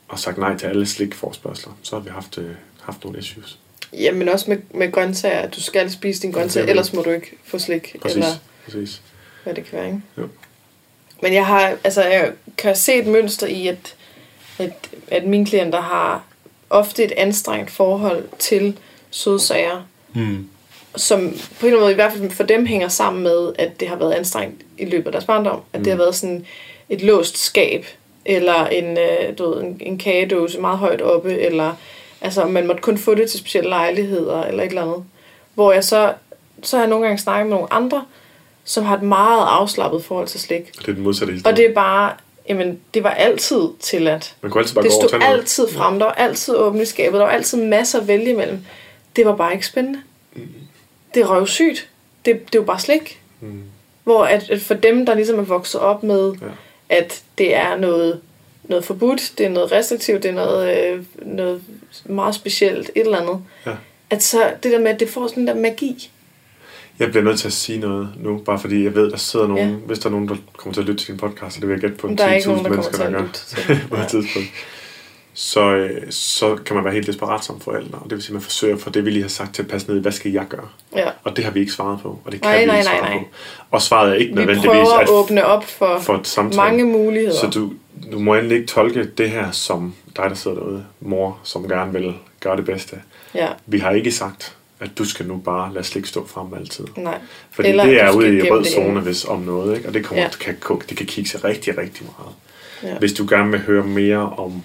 [0.09, 2.51] og sagt nej til alle slikforspørgseler, så har vi haft, øh,
[2.81, 3.59] haft nogle issues.
[3.93, 7.37] Ja, men også med, med grøntsager, du skal spise din grøntsager, ellers må du ikke
[7.45, 7.97] få slik.
[8.03, 8.29] Præcis, eller
[8.65, 9.03] præcis.
[9.45, 10.01] Hvad det kan være, ikke?
[10.19, 10.29] Jo.
[11.23, 13.95] Men jeg har, altså, jeg kan se et mønster i, at
[14.59, 16.25] at, at mine klienter har
[16.71, 18.79] ofte et anstrengt forhold til
[19.11, 20.49] sødsager, mm.
[20.97, 21.21] som
[21.61, 23.89] på en eller anden måde i hvert fald for dem hænger sammen med, at det
[23.89, 25.61] har været anstrengt i løbet af deres barndom.
[25.73, 25.85] At mm.
[25.85, 26.47] det har været sådan
[26.89, 27.87] et låst skab,
[28.25, 31.75] eller en, øh, du ved, en, en kagedåse meget højt oppe, eller
[32.21, 35.05] altså man måtte kun få det til specielle lejligheder, eller et eller andet.
[35.55, 36.15] Hvor jeg så,
[36.63, 38.05] så har jeg nogle gange snakket med nogle andre,
[38.69, 40.79] som har et meget afslappet forhold til slik.
[40.79, 41.53] Det er den modsatte historie.
[41.53, 42.13] Og det er bare
[42.49, 44.35] jamen, det var altid tilladt.
[44.43, 45.99] Man kunne altid bare det stod over altid frem, ja.
[45.99, 48.59] der var altid åbent i skabet, der var altid masser at vælge imellem.
[49.17, 50.01] Det var bare ikke spændende.
[50.35, 50.49] Mm.
[51.15, 51.89] Det er røvsygt.
[52.25, 53.21] Det, det var bare slik.
[53.41, 53.63] Mm.
[54.05, 56.47] Hvor at, at for dem, der ligesom er vokset op med, ja.
[56.89, 58.21] at det er noget,
[58.65, 61.63] noget forbudt, det er noget restriktivt, det er noget, øh, noget
[62.05, 63.41] meget specielt, et eller andet.
[63.67, 63.73] Ja.
[64.11, 66.11] At så det der med, at det får sådan der magi.
[66.99, 69.71] Jeg bliver nødt til at sige noget nu, bare fordi jeg ved, der sidder nogen,
[69.71, 69.77] ja.
[69.77, 71.75] hvis der er nogen, der kommer til at lytte til din podcast, så det vil
[71.75, 73.25] jeg gætte på en 10.000 mennesker, der gør
[73.91, 74.49] på et tidspunkt.
[75.35, 78.35] Så, øh, så kan man være helt desperat som forældre, og det vil sige, at
[78.35, 80.33] man forsøger for det, vi lige har sagt til at passe ned i, hvad skal
[80.33, 80.69] jeg gøre?
[80.97, 81.11] Ja.
[81.25, 83.01] Og det har vi ikke svaret på, og det kan nej, vi nej, ikke svare
[83.01, 83.19] nej, nej.
[83.19, 83.29] på.
[83.71, 86.63] Og svaret er ikke vi nødvendigvis at, at åbne op for, for et samtale.
[86.63, 87.41] mange muligheder.
[87.41, 87.73] Så du,
[88.13, 91.93] du må endelig ikke tolke det her som dig, der sidder derude, mor, som gerne
[91.93, 92.97] vil gøre det bedste.
[93.35, 93.49] Ja.
[93.67, 96.85] Vi har ikke sagt, at du skal nu bare lade slik stå frem altid.
[96.97, 97.19] Nej.
[97.51, 99.01] Fordi Eller det er ude i rød det zone, inde.
[99.01, 99.89] hvis om noget, ikke?
[99.89, 100.31] og det, kommer, Ja.
[100.47, 100.53] ja.
[100.53, 102.35] kan, det kan kigge sig rigtig, rigtig meget.
[102.93, 102.99] Ja.
[102.99, 104.63] Hvis du gerne vil høre mere om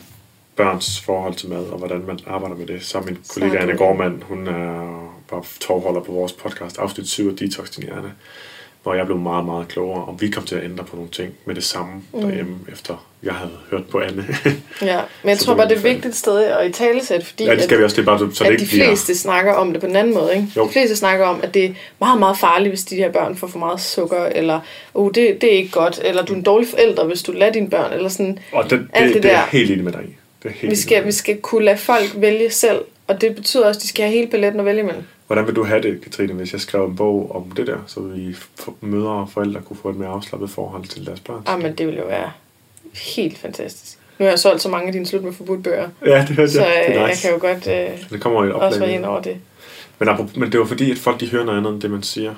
[0.55, 3.77] børns forhold til mad, og hvordan man arbejder med det, så er min kollega Anne
[3.77, 8.13] Gormand, hun er bare tovholder på vores podcast, afsnit 7 af Detox din hjerne,
[8.83, 11.33] hvor jeg blev meget, meget klogere, og vi kom til at ændre på nogle ting
[11.45, 12.21] med det samme Mm.
[12.21, 14.25] derhjemme, efter jeg havde hørt på Anne.
[14.81, 17.43] Ja, men jeg Så tror det bare, det er vigtigt sted at i talesæt, fordi
[17.43, 18.85] ja, det skal at, vi også, det er bare, så det at de bliver...
[18.87, 20.35] fleste snakker om det på en anden måde.
[20.35, 20.47] Ikke?
[20.57, 20.67] Jo.
[20.67, 21.69] De fleste snakker om, at det er
[21.99, 24.59] meget, meget farligt, hvis de her børn får for meget sukker, eller
[24.93, 27.51] oh, det, det er ikke godt, eller du er en dårlig forælder, hvis du lader
[27.51, 28.39] dine børn, eller sådan.
[28.51, 29.45] Og det, det, alt det, det det er der.
[29.51, 30.17] helt enig med dig.
[30.43, 33.67] Det er helt Vi skal, vi skal kunne lade folk vælge selv, og det betyder
[33.67, 35.03] også, at de skal have hele paletten at vælge imellem.
[35.27, 37.99] Hvordan vil du have det, Katrine, hvis jeg skrev en bog om det der, så
[37.99, 38.35] vi
[38.81, 41.41] mødre og forældre kunne få et mere afslappet forhold til deres børn?
[41.45, 42.31] Ah, men det ville jo være
[42.93, 43.97] helt fantastisk.
[44.19, 46.51] Nu har jeg solgt så mange af dine slut med forbudt bøger, Ja, det hørte
[46.51, 46.83] så jeg.
[46.87, 47.21] Det øh, er jeg nice.
[47.21, 48.95] kan jo godt øh, Det kommer i et også være oplag.
[48.95, 49.37] ind over det.
[49.99, 52.03] Men, apropos- men det var fordi, at folk de hører noget andet end det, man
[52.03, 52.33] siger.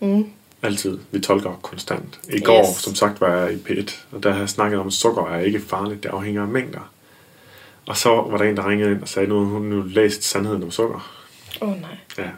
[0.00, 0.26] Mm.
[0.62, 0.98] Altid.
[1.10, 2.20] Vi tolker konstant.
[2.32, 2.76] I går, Yes.
[2.76, 5.40] som sagt, var jeg i P1, og der havde jeg snakket om, at sukker er
[5.40, 6.02] ikke farligt.
[6.02, 6.90] Det afhænger af mængder.
[7.86, 10.22] Og så var der en, der ringede ind og sagde, nu har hun nu læst
[10.24, 11.23] sandheden om sukker.
[11.60, 11.96] Åh oh, nej.
[12.18, 12.28] Ja.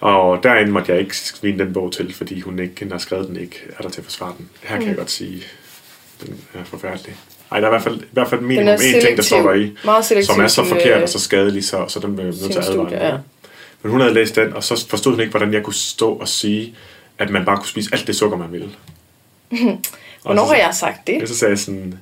[0.00, 3.00] Og derinde måtte jeg ikke svine den bog til, fordi hun ikke, hende, der har
[3.00, 4.48] skrevet den, ikke er der til at forsvare den.
[4.62, 4.88] Her kan Mm.
[4.88, 5.42] jeg godt sige,
[6.26, 7.16] den er forfærdelig.
[7.52, 9.42] Ej, der er i hvert fald, i hvert fald Den minimum en ting, der står
[9.42, 9.76] der i,
[10.24, 12.68] som er så forkert øh, og så skadelig, så, så den bliver nødt til at
[12.68, 13.06] advare.
[13.06, 13.16] ja.
[13.82, 16.28] Men hun havde læst den, og så forstod hun ikke, hvordan jeg kunne stå og
[16.28, 16.74] sige,
[17.18, 18.70] at man bare kunne spise alt det sukker, man ville.
[20.24, 21.20] Og Hvornår så- har jeg sagt det?
[21.20, 21.98] Ja, så sagde jeg sådan,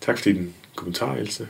[0.00, 1.48] tak for din kommentar, Else.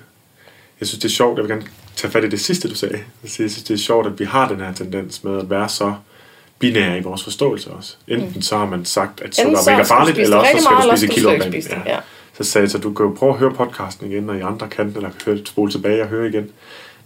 [0.80, 1.66] Jeg synes, det er sjovt, jeg vil gerne
[1.96, 2.98] tage fat i det sidste, du sagde.
[3.22, 5.94] Jeg synes, det er sjovt, at vi har den her tendens med at være så
[6.58, 7.96] binære i vores forståelse også.
[8.08, 9.56] Enten så har man sagt, at sukker Mm.
[9.56, 11.82] Er mega farligt, eller også så skal meget, du spise kilo om dagen.
[11.86, 11.98] Ja.
[12.36, 14.68] Så sagde jeg, så du kan jo prøve at høre podcasten igen, og I andre
[14.68, 16.50] kan, eller høre, spole tilbage og høre igen.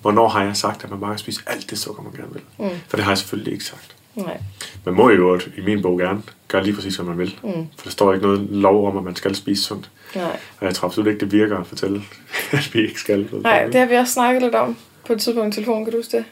[0.02, 2.42] Hvornår har jeg sagt, at man bare kan spise alt det sukker, man gerne vil?
[2.58, 2.76] Mm.
[2.88, 3.94] For det har jeg selvfølgelig ikke sagt.
[4.14, 4.40] Nej.
[4.84, 7.38] Man må jo i min bog gerne gøre lige præcis, hvad man vil.
[7.42, 7.50] Mm.
[7.76, 9.90] For der står ikke noget lov om, at man skal spise sundt.
[10.14, 10.40] Nej.
[10.60, 12.02] Og jeg tror absolut ikke, det virker at fortælle,
[12.52, 13.28] at vi ikke skal.
[13.42, 15.98] Nej, det har vi også snakket lidt om på et tidspunkt i telefonen, kan du
[15.98, 16.24] huske det?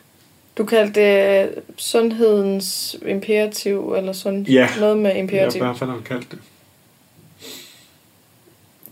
[0.59, 4.69] Du kaldte det øh, sundhedens imperativ, eller sådan Ja.
[4.81, 5.63] noget med Ja, imperativ.
[5.65, 6.39] hvad fanden har du kaldt det?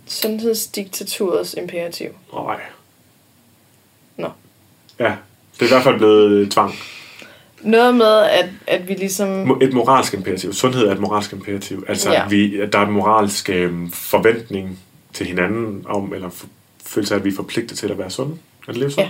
[0.07, 2.09] Sundhedsdiktaturets imperativ.
[2.32, 2.61] Nej.
[4.16, 4.28] Nå.
[4.99, 5.14] Ja,
[5.55, 6.74] det er i hvert fald blevet tvang.
[7.62, 9.61] Noget med, at, at vi ligesom...
[9.62, 10.52] Et moralsk imperativ.
[10.52, 11.84] Sundhed er et moralsk imperativ.
[11.88, 12.20] Altså, Ja.
[12.22, 12.28] ja.
[12.28, 14.78] vi, at der er en moralsk øhm, forventning
[15.12, 16.46] til hinanden om, eller for,
[16.86, 18.36] følelse af, at vi er forpligtet til at være sunde.
[18.68, 19.09] At leve sundt.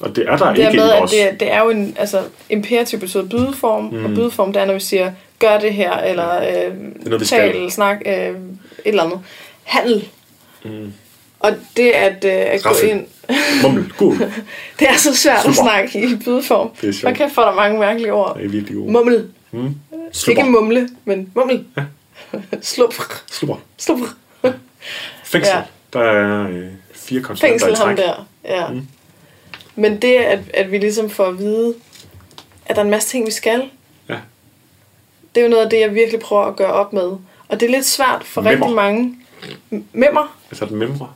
[0.00, 0.04] Ja.
[0.04, 1.10] Og det er der Det er ikke med, i at vores...
[1.10, 1.96] det, det er jo en...
[1.98, 4.04] Altså, imperativ betyder bydeform, mm.
[4.04, 6.70] og bydeform, det er, når vi siger, gør det her, eller øh, er
[7.04, 8.36] noget, vi tal, snak, øh, et
[8.84, 9.20] eller andet.
[9.62, 10.08] Handel.
[10.64, 10.92] Mm.
[11.44, 13.06] Og det at, øh, at gå ind...
[13.62, 14.16] Mummel, gud.
[14.78, 15.54] Det er så svært at Super.
[15.54, 16.70] snakke i bydeform.
[16.80, 17.04] Det er sjovt.
[17.04, 18.36] Man kan få der mange mærkelige ord.
[18.36, 18.90] Det er virkelig god.
[18.90, 19.30] Mummel.
[19.50, 19.64] Mm.
[19.66, 19.74] Ikke
[20.12, 20.44] Slupper.
[20.44, 21.64] mumle, men mummel.
[21.76, 21.82] Ja.
[22.62, 22.94] Slup.
[23.78, 23.98] Slup.
[25.24, 25.52] Fængsel.
[25.54, 25.62] Ja.
[25.92, 26.64] Der er øh,
[26.94, 28.06] fire konsonanter Fængsel i ham træk.
[28.06, 28.26] der.
[28.44, 28.68] Ja.
[28.70, 28.86] Mm.
[29.76, 31.74] Men det, at, at vi ligesom får at vide,
[32.66, 33.62] at der er en masse ting, vi skal.
[34.08, 34.16] Ja.
[35.34, 37.10] Det er jo noget af det, jeg virkelig prøver at gøre op med.
[37.48, 38.66] Og det er lidt svært for Memmer.
[38.66, 39.16] rigtig mange.
[39.92, 40.36] Memmer?
[40.50, 41.08] Altså den memre.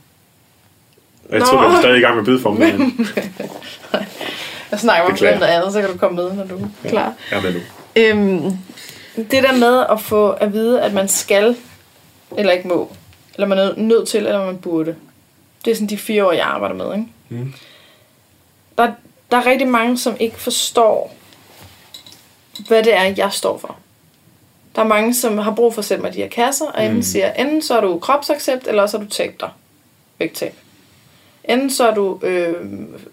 [1.30, 1.44] Jeg Nå.
[1.46, 2.78] tror, vi er stadig i gang med bidformen.
[2.78, 3.08] men
[4.70, 7.12] Jeg snakker om noget andet, så kan du komme med, når du er klar.
[7.30, 7.60] Jeg er med nu.
[7.96, 8.58] Øhm,
[9.16, 11.56] det der med at få at vide, at man skal,
[12.36, 12.92] eller ikke må,
[13.34, 14.94] eller man er nødt til, eller man burde.
[15.64, 16.92] Det er sådan de fire år, jeg arbejder med.
[16.94, 17.06] Ikke?
[17.28, 17.54] Mm.
[18.78, 18.92] Der,
[19.30, 21.14] der er rigtig mange, som ikke forstår,
[22.68, 23.76] hvad det er, jeg står for.
[24.76, 26.96] Der er mange, som har brug for at sætte mig de her kasser, og enten
[26.96, 27.02] Mm.
[27.02, 29.50] siger, enten så er du kropsaccept, eller så er du tab dig.
[30.18, 30.54] Vægttab.
[31.48, 32.54] Enten så er du øh,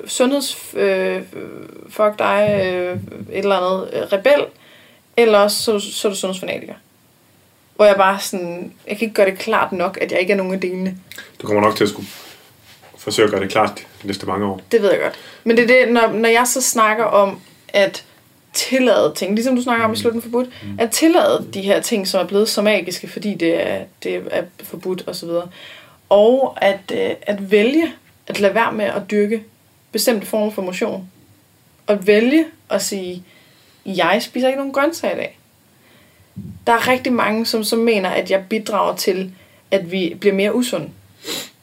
[0.08, 0.58] sundheds...
[0.74, 1.22] Øh,
[1.90, 2.96] fuck dig, øh,
[3.32, 4.46] et eller andet øh, rebel,
[5.18, 6.74] eller også så, du- så er du sundhedsfanatiker.
[7.76, 8.74] Hvor jeg bare sådan...
[8.88, 10.96] Jeg kan ikke gøre det klart nok, at jeg ikke er nogen af delene.
[11.42, 12.08] Du kommer nok til at skulle
[12.98, 14.62] forsøge at gøre det klart de næste mange år.
[14.72, 15.16] Det ved jeg godt.
[15.44, 18.06] Men det er det, når, når jeg så snakker om at
[18.54, 22.22] tillade ting, ligesom du snakker om i slutten forbudt, at tillade de her ting, som
[22.22, 25.30] er blevet så magiske, fordi det er, det er forbudt osv.
[26.10, 27.94] Og at, øh, at vælge
[28.28, 29.44] at lade være med at dyrke
[29.92, 31.10] bestemte former for motion.
[31.88, 33.24] Og vælge at sige,
[33.86, 35.40] jeg spiser ikke nogen grøntsager i dag.
[36.68, 39.32] Der er rigtig mange, som så mener, at jeg bidrager til,
[39.72, 40.90] at vi bliver mere usunde.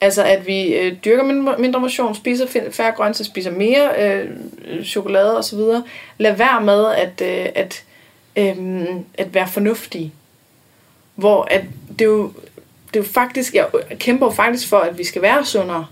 [0.00, 1.24] Altså at vi øh, dyrker
[1.58, 4.30] mindre, motion, spiser færre grøntsager, spiser mere øh,
[4.64, 5.58] øh chokolade osv.
[6.18, 7.84] Lad være med at, øh, at,
[8.36, 10.12] øh, at være fornuftige.
[11.14, 12.32] Hvor at det er jo
[12.94, 15.86] det er jo faktisk, jeg kæmper jo faktisk for, at vi skal være sundere,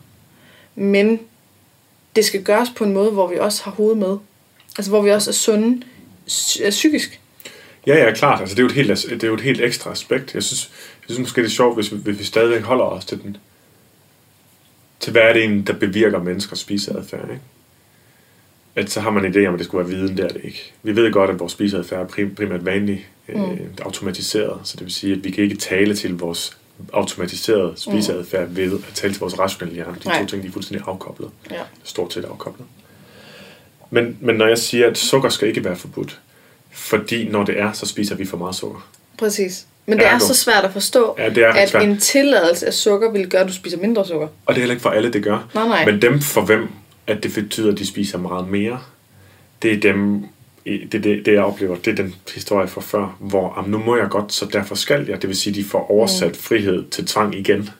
[0.74, 1.20] men
[2.16, 4.16] det skal gøres på en måde, hvor vi også har hovedet med.
[4.78, 5.82] Altså hvor vi også er sunde
[6.28, 7.20] psy- psykisk.
[7.86, 8.40] Ja, ja, klart.
[8.40, 10.34] Altså, det, er jo et helt, det er jo et helt ekstra aspekt.
[10.34, 13.04] Jeg synes, jeg synes måske, det er sjovt, hvis vi, hvis vi stadigvæk holder os
[13.04, 13.36] til den
[15.00, 17.42] til hvad er det egentlig, der bevirker menneskers spiseadfærd, ikke?
[18.76, 20.40] At så har man en idé om, at det skulle være viden, det er det
[20.44, 20.72] ikke.
[20.82, 23.58] Vi ved godt, at vores spiseadfærd er prim, primært vanlig øh, Mm.
[23.82, 26.56] automatiseret, så det vil sige, at vi kan ikke tale til vores
[26.92, 29.96] automatiserede spiseadfærd ved at tale til vores rationelle hjerne.
[30.04, 30.20] De Nej.
[30.20, 31.30] to ting, de er fuldstændig afkoblet.
[31.50, 31.56] Ja.
[31.84, 32.66] Stort set afkoblet.
[33.90, 36.20] Men, men når jeg siger, at sukker skal ikke være forbudt,
[36.72, 38.88] fordi når det er, så spiser vi for meget sukker.
[39.18, 39.66] Præcis.
[39.86, 40.18] Men det er Ergo.
[40.26, 41.82] så svært at forstå, Ja, det er at svært.
[41.82, 44.26] en tilladelse af sukker vil gøre, at du spiser mindre sukker.
[44.46, 45.48] Og det er heller ikke for alle, det gør.
[45.54, 45.84] Nej, nej.
[45.84, 46.68] Men dem for hvem,
[47.06, 48.80] at det betyder, at de spiser meget mere,
[49.62, 50.24] det er dem,
[50.66, 53.78] det, er det, det jeg oplever, det er den historie fra før, hvor "Am, nu
[53.78, 55.22] må jeg godt, så derfor skal jeg.
[55.22, 56.34] Det vil sige, at de får oversat mm.
[56.34, 57.70] frihed til tvang igen.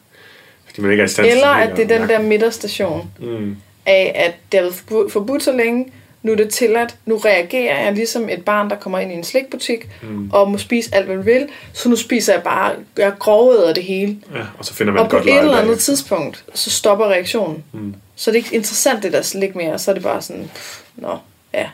[0.67, 3.57] Fordi man ikke er i stand Eller at det er den mærke- der midterstation Mm,
[3.87, 7.85] af, at det har været forbu- forbudt så længe, nu er det tilladt, nu reagerer
[7.85, 10.31] jeg ligesom et barn, der kommer ind i en slikbutik, mm.
[10.33, 13.83] og må spise alt, hvad det vil, så nu spiser jeg bare, jeg groveder det
[13.85, 14.17] hele.
[14.35, 16.71] ja, og så finder man Og et på godt et leje eller andet tidspunkt, så
[16.71, 17.65] stopper reaktionen.
[17.73, 17.95] Mm.
[18.17, 20.81] Så er det ikke interessant, det der slik mere, så er det bare sådan, pff,
[20.97, 21.19] nå,
[21.55, 21.67] ja.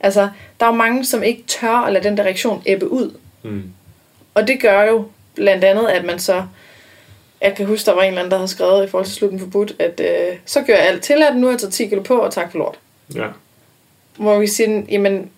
[0.00, 0.28] Altså,
[0.60, 3.14] der er jo mange, som ikke tør at lade den der reaktion ebbe ud.
[3.42, 3.62] Mm.
[4.34, 6.44] Og det gør jo blandt andet, at man så...
[7.40, 9.38] Jeg kan huske, der var en eller anden, der havde skrevet i forhold til slutten
[9.38, 12.18] forbudt, at øh, så gør jeg alt tilladt, nu har jeg taget 10 kilo på,
[12.18, 12.78] og tak for lort.
[13.14, 13.26] Ja,
[14.16, 15.30] Hvor vi siger, jamen,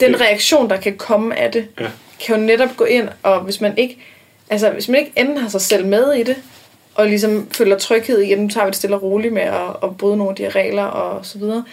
[0.00, 1.86] den reaktion, der kan komme af det, ja.
[2.20, 3.98] kan jo netop gå ind, og hvis man ikke,
[4.50, 6.36] altså, hvis man ikke enten har sig selv med i det,
[6.94, 9.76] og ligesom føler tryghed i, at nu tager vi det stille og roligt med at,
[9.82, 11.64] at bryde nogle af de her regler og så videre,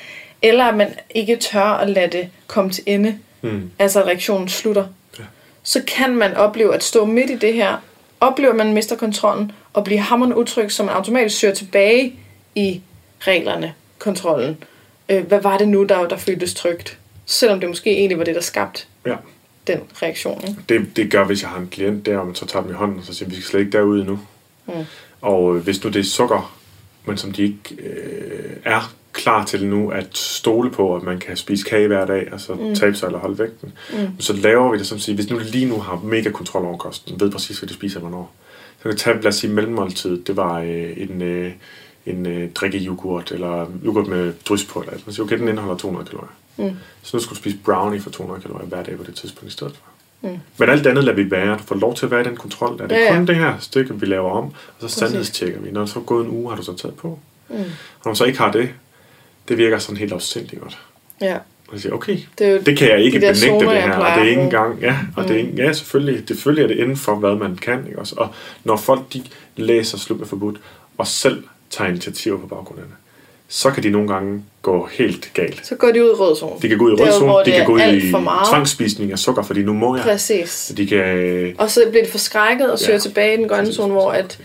[0.41, 3.71] eller at man ikke tør at lade det komme til ende, Mm.
[3.79, 4.85] altså at reaktionen slutter,
[5.19, 5.23] Ja.
[5.63, 7.77] så kan man opleve at stå midt i det her,
[8.19, 12.15] opleve, at man mister kontrollen, og blive hammerende utryg, så man automatisk søger tilbage
[12.55, 12.81] i
[13.19, 14.57] reglerne, kontrollen.
[15.09, 16.97] Øh, hvad var det nu, der, der føltes trygt?
[17.25, 19.15] Selvom det måske egentlig var det, der skabte ja.
[19.67, 20.43] den reaktion.
[20.47, 20.59] Ikke?
[20.69, 22.75] Det, det gør, hvis jeg har en klient der, og man så tager dem i
[22.75, 24.19] hånden, og så siger, vi skal slet ikke derud endnu.
[24.67, 24.73] Mm.
[25.21, 26.57] Og øh, hvis nu det er sukker,
[27.05, 31.37] men som de ikke øh, er klar til nu at stole på, at man kan
[31.37, 32.75] spise kage hver dag, og så mm.
[32.75, 34.21] tabe sig eller holde vægten, mm.
[34.21, 36.77] så laver vi det som at sige, hvis nu lige nu har mega kontrol over
[36.77, 38.31] kosten, ved præcis, hvad de spiser hvornår,
[38.77, 41.51] så kan vi tage, lad os sige, mellemmåltid, det var øh, en, øh,
[42.05, 46.09] en øh, drikkejoghurt, eller yoghurt med drys på, eller så siger, okay, den indeholder 200
[46.09, 46.35] kalorier.
[46.57, 46.75] Mm.
[47.01, 49.53] Så nu skal du spise brownie for 200 kalorier hver dag på det tidspunkt i
[49.53, 49.83] stedet for.
[50.21, 50.37] Mm.
[50.57, 51.57] Men alt andet lader vi være.
[51.57, 52.81] Du får lov til at være i den kontrol.
[52.81, 54.45] Er det Ja, ja, kun det her stykke, vi laver om?
[54.45, 55.71] Og så sandhedstjekker vi.
[55.71, 57.19] Når det så er gået en uge, har du så taget på.
[57.49, 57.55] Mm.
[57.55, 57.61] Og
[58.05, 58.69] når man så ikke har det,
[59.47, 60.77] det virker sådan helt afsindigt godt.
[61.21, 61.35] Ja,
[61.67, 63.81] Og jeg siger, okay, det er jo det kan jeg ikke de benægte zoner, det
[63.81, 63.93] her.
[63.93, 65.27] Og det er ikke engang, ja, og mm.
[65.27, 67.85] det er ikke, ja, selvfølgelig, selvfølgelig er det inden for, hvad man kan.
[67.87, 68.15] Ikke også?
[68.17, 68.29] Og
[68.63, 69.23] når folk de
[69.55, 70.57] læser Slut med forbudt,
[70.97, 72.95] og selv tager initiativer på baggrund af det,
[73.49, 75.65] så kan de nogle gange gå helt galt.
[75.67, 76.55] så går de ud i rød zone.
[76.61, 78.11] De kan gå ud i rød zone, de det kan gå ud i
[78.49, 80.03] tvangsspisning af sukker, fordi nu må jeg.
[80.05, 80.71] Præcis.
[80.77, 82.99] De kan, Og så bliver de forskrækket og søger Ja.
[82.99, 84.39] tilbage i den grønne zone, hvor at,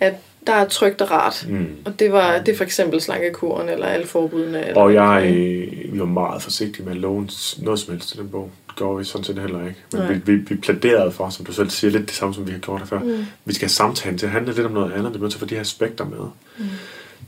[0.00, 0.14] at
[0.46, 1.46] der er trygt og rart.
[1.48, 1.66] mm.
[1.84, 4.68] Og det var det er for eksempel slankekuren eller alle forbudene.
[4.68, 7.28] Eller Og jeg øh, vi var meget forsigtig med at love
[7.58, 8.50] noget som helst til den bog.
[8.68, 9.80] Det gjorde vi sådan set heller ikke.
[9.92, 10.12] Men Nej.
[10.12, 12.58] vi, vi, vi plæderede for, som du selv siger, lidt det samme, som vi har
[12.58, 12.98] gjort her før.
[12.98, 13.26] Mm.
[13.44, 15.14] Vi skal have samtalen til at handle lidt om noget andet.
[15.14, 16.18] Det er til at få de her aspekter med.
[16.58, 16.64] Mm.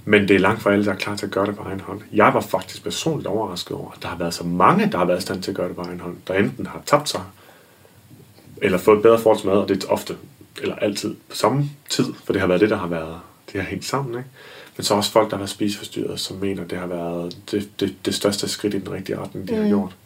[0.04, 1.80] Men det er langt fra alle, der er klar til at gøre det på egen
[1.80, 2.00] hånd.
[2.12, 5.18] Jeg var faktisk personligt overrasket over, at der har været så mange, der har været
[5.18, 6.16] i stand til at gøre det på egen hånd.
[6.28, 7.20] Der enten har tabt sig,
[8.62, 10.16] eller fået et bedre forhold til mad, og det er ofte,
[10.62, 13.20] eller altid på samme tid, for det har været det, der har været,
[13.52, 14.30] det har hængt sammen, ikke?
[14.76, 17.94] Men så også folk, der har været spiseforstyrret, som mener, det har været det, det,
[18.04, 19.60] det største skridt i den rigtige retning, de mm.
[19.62, 19.96] har gjort.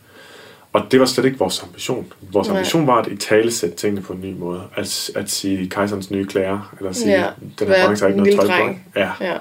[0.72, 2.12] Og det var slet ikke vores ambition.
[2.20, 2.56] Vores Nej.
[2.58, 4.62] ambition var at i tale sætte tingene på en ny måde.
[4.76, 7.26] At, at sige kejserens nye klæder, eller sige, Ja,
[7.58, 8.74] den her branche har ikke noget tøj på.
[8.96, 9.10] Ja.
[9.20, 9.38] Ja.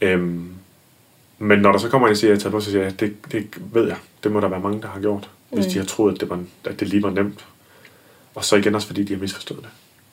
[0.00, 0.48] Øhm,
[1.38, 3.00] men når der så kommer en og siger, at jeg tager på, så siger jeg,
[3.00, 3.96] det, det ved jeg.
[4.22, 5.30] Det må der være mange, der har gjort.
[5.50, 5.72] Hvis Mm.
[5.72, 7.44] de har troet, at det, var, at det lige var nemt.
[8.34, 9.68] Og så igen også, fordi de har misforstået det.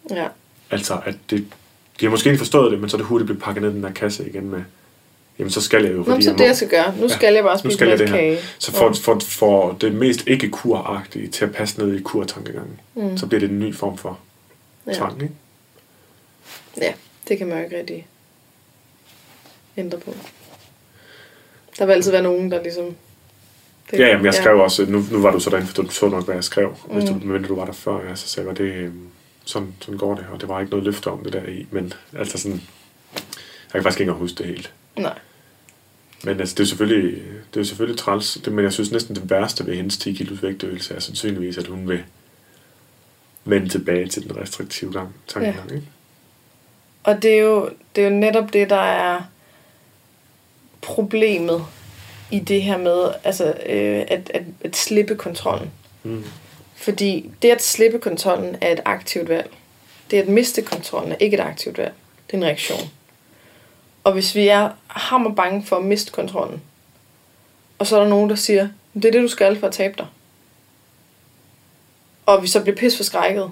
[0.10, 0.28] Ja.
[0.72, 1.46] Altså, at det,
[2.00, 3.74] de har måske ikke forstået det, men så er det hurtigt blevet pakket ned i
[3.74, 4.62] den der kasse igen med,
[5.40, 6.48] jamen så skal jeg jo, Nå, fordi men så jeg det, må.
[6.48, 6.96] jeg skal gøre.
[6.98, 8.38] Nu Ja, skal jeg bare spise skal det kage.
[8.60, 13.18] Så for, for, for det mest ikke kuragtige til at passe ned i kurtankegangen, Mm.
[13.18, 14.20] så bliver det en ny form for
[14.88, 14.94] Ja.
[14.94, 15.34] tvang, ikke?
[16.82, 16.94] Ja,
[17.28, 18.08] det kan man jo ikke rigtig
[19.78, 20.16] ændre på.
[21.80, 22.86] Der vil altid være nogen, der ligesom...
[23.92, 26.10] Det, Ja, jamen, jeg skrev også, nu, nu var du så derinde, for du så
[26.10, 26.76] nok, hvad jeg skrev.
[26.92, 27.28] Hvis du, Mm.
[27.28, 29.08] men du var der før, ja, så sagde jeg, det, øhm,
[29.46, 31.94] sådan, sådan går det, og det var ikke noget løfte om det der i, men
[32.18, 32.62] altså sådan,
[33.14, 34.74] jeg kan faktisk ikke engang huske det helt.
[34.98, 35.20] Nej.
[36.24, 37.24] Men altså, det er selvfølgelig,
[37.54, 40.44] det er selvfølgelig træls, det, men jeg synes næsten det værste ved hendes 10 kilos
[40.44, 42.04] vægtøvelse er sandsynligvis, at hun vil
[43.46, 45.88] vende tilbage til den restriktive gang, tankegang, ikke?
[47.04, 49.22] Og det er, jo, det er jo netop det, der er
[50.82, 51.66] problemet
[52.32, 55.72] i det her med altså, øh, at, at, at slippe kontrollen.
[56.04, 56.24] Mm.
[56.86, 59.50] Fordi det at slippe kontrollen er et aktivt valg.
[60.12, 61.94] Det at miste kontrollen er ikke et aktivt valg.
[62.28, 62.90] Det er en reaktion.
[64.04, 66.62] Og hvis vi er hammer bange for at miste kontrollen,
[67.80, 69.94] og så er der nogen, der siger, det er det, du skal for at tabe
[69.98, 70.08] dig.
[72.26, 73.52] Og vi så bliver pis forskrækket,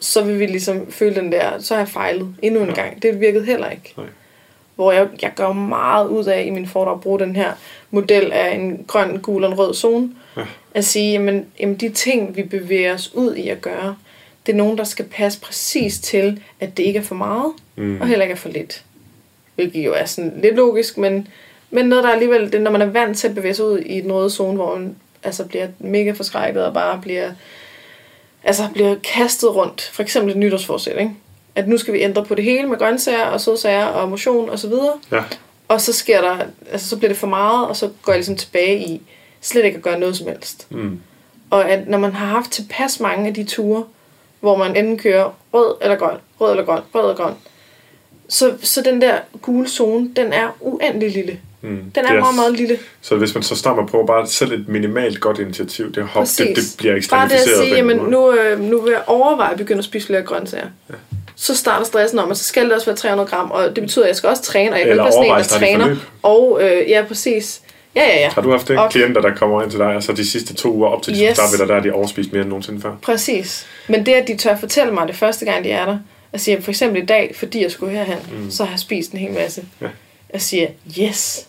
[0.00, 3.02] så vil vi ligesom føle den der, så har jeg fejlet endnu en gang.
[3.02, 3.94] Det virkede heller ikke.
[3.96, 4.06] Nej.
[4.74, 7.52] Hvor jeg, jeg gør meget ud af i min foredrag at bruge den her
[7.90, 10.10] model af en grøn, gul og en rød zone.
[10.36, 10.42] Ja.
[10.74, 13.96] At sige, jamen, jamen de ting, vi bevæger os ud i at gøre,
[14.46, 18.00] det er nogen, der skal passe præcis til, at det ikke er for meget, Mm.
[18.00, 18.84] og heller ikke er for lidt.
[19.54, 21.28] Hvilket jo er sådan lidt logisk, men,
[21.70, 24.00] men noget, der alligevel, det når man er vant til at bevæge sig ud i
[24.00, 27.30] den røde zone, hvor man altså bliver mega forskrækket og bare bliver,
[28.44, 29.90] altså bliver kastet rundt.
[29.92, 31.12] For eksempel et nytårsforsæt, ikke?
[31.56, 34.58] At nu skal vi ændre på det hele med grøntsager og sødsager og motion og
[34.58, 34.92] så videre.
[35.12, 35.22] Ja.
[35.68, 36.38] Og så sker der,
[36.72, 39.02] altså så bliver det for meget, og så går jeg ligesom tilbage i
[39.40, 40.66] slet ikke at gøre noget som helst.
[40.70, 41.00] Mm.
[41.50, 43.84] Og at når man har haft tilpas mange af de ture,
[44.40, 47.34] hvor man enten kører rød eller grøn, rød eller grøn, rød eller grøn,
[48.28, 51.40] så, så den der gule zone, den er uendelig lille.
[51.62, 51.90] Mm.
[51.94, 52.78] Den er meget, meget lille.
[53.00, 56.56] Så hvis man så at prøve bare selv et minimalt godt initiativ, det, hop, det,
[56.56, 57.58] det bliver Bare det at ekstremificeret.
[57.58, 60.22] sige, på en jamen nu, øh, nu vil jeg overveje at begynde at spise flere
[60.22, 60.68] grøntsager.
[60.90, 60.94] Ja.
[61.36, 64.04] Så starter stressen om, at så skal det også være 300 gram, og det betyder,
[64.04, 65.96] at jeg skal også træne, og jeg kan Eller ikke være sådan en, der træner.
[66.22, 67.60] Og øh, ja, præcis.
[67.96, 68.30] Ja, ja, ja.
[68.30, 68.78] Har du haft det?
[68.78, 71.12] Og- Klienter, der kommer ind til dig, og så de sidste to uger op til
[71.12, 71.20] Yes.
[71.20, 71.36] yes.
[71.36, 72.94] starter der, er de overspist mere end nogensinde før?
[73.02, 73.66] Præcis.
[73.88, 75.98] Men det, at de tør fortælle mig det første gang, de er der,
[76.32, 78.50] at sige, for eksempel i dag, fordi jeg skulle herhen, mm.
[78.50, 79.62] så har jeg spist en hel masse.
[79.80, 79.86] Ja.
[80.32, 80.66] Jeg siger,
[81.00, 81.46] yes,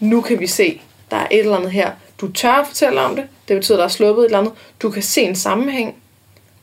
[0.00, 0.80] nu kan vi se,
[1.10, 1.90] der er et eller andet her.
[2.20, 3.24] Du tør at fortælle om det.
[3.48, 4.52] Det betyder, at der er sluppet et eller andet.
[4.82, 5.94] Du kan se en sammenhæng.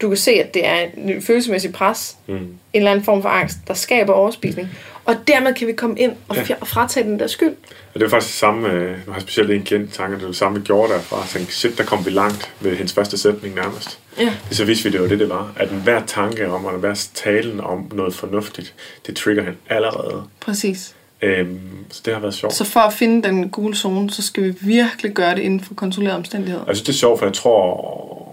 [0.02, 2.16] Du kan se, at det er en følelsesmæssig pres.
[2.28, 2.34] Mm.
[2.36, 4.70] En eller anden form for angst, der skaber overspisning.
[5.06, 6.56] Og dermed kan vi komme ind og Ja.
[6.62, 7.50] og fratage den der skyld.
[7.94, 10.30] Og det var faktisk det samme, øh, har specielt en klient i tanker, det var
[10.30, 11.28] det samme, vi gjorde derfra.
[11.28, 14.00] Tænkte, shit, der kom vi langt ved hendes første sætning nærmest.
[14.20, 14.34] Ja.
[14.50, 15.54] Det så vidste vi, det var det, det var.
[15.58, 18.74] At hver tanke om, eller hver talen om noget fornuftigt,
[19.08, 20.24] det trigger hende allerede.
[20.40, 20.96] Præcis.
[21.22, 21.60] Øhm,
[21.92, 22.54] så det har været sjovt.
[22.54, 25.74] Så for at finde den gule zone, så skal vi virkelig gøre det inden for
[25.74, 26.62] kontrollerede omstændigheder.
[26.62, 28.25] Og Jeg synes, det er sjovt, for jeg tror,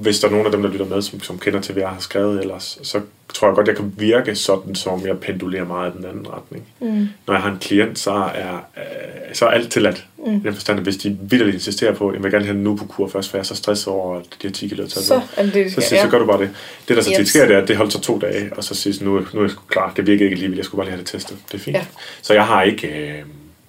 [0.00, 1.90] hvis der er nogen af dem, der lytter med, som, som kender til, hvad jeg
[1.90, 3.00] har skrevet ellers, så
[3.34, 6.64] tror jeg godt, jeg kan virke sådan, som jeg pendulerer meget i den anden retning.
[6.80, 7.08] Mm.
[7.26, 10.06] Når jeg har en klient, så er, øh, så er alt tilladt.
[10.26, 10.40] Mm.
[10.40, 12.84] Den forstand, at hvis de vildt insisterer på, at jeg vil gerne have nu på
[12.84, 15.20] kur først, for jeg er så stresset over at de her 10 kilo taget Så
[15.36, 16.50] er det det, Så, skal- så, så gør du bare det.
[16.88, 17.28] Det, der så tit Yes.
[17.28, 19.44] sker, det er, at det holder så to dage, og så siger nu, nu er
[19.44, 19.92] jeg klar.
[19.96, 20.56] Det virker ikke alligevel.
[20.56, 21.36] Jeg skulle bare lige have det testet.
[21.52, 21.76] Det er fint.
[21.76, 21.84] Ja.
[22.22, 22.88] Så jeg har ikke...
[22.88, 23.22] Øh,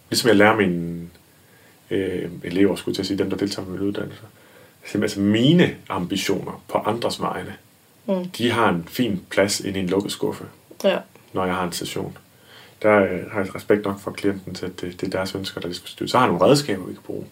[0.09, 1.01] ligesom jeg lærer mine
[1.91, 4.21] øh, elever, skulle jeg til at sige, dem, der deltager med min uddannelse,
[4.85, 7.53] simpelthen altså mine ambitioner på andres vegne,
[8.07, 8.29] Mm.
[8.29, 10.43] de har en fin plads inde i en lukket skuffe,
[10.83, 10.97] Ja.
[11.33, 12.17] når jeg har en session.
[12.81, 15.61] Der øh, har jeg respekt nok for klienten til, at det, det er deres ønsker,
[15.61, 16.07] der skal styre.
[16.09, 17.25] Så har jeg nogle redskaber, vi kan bruge,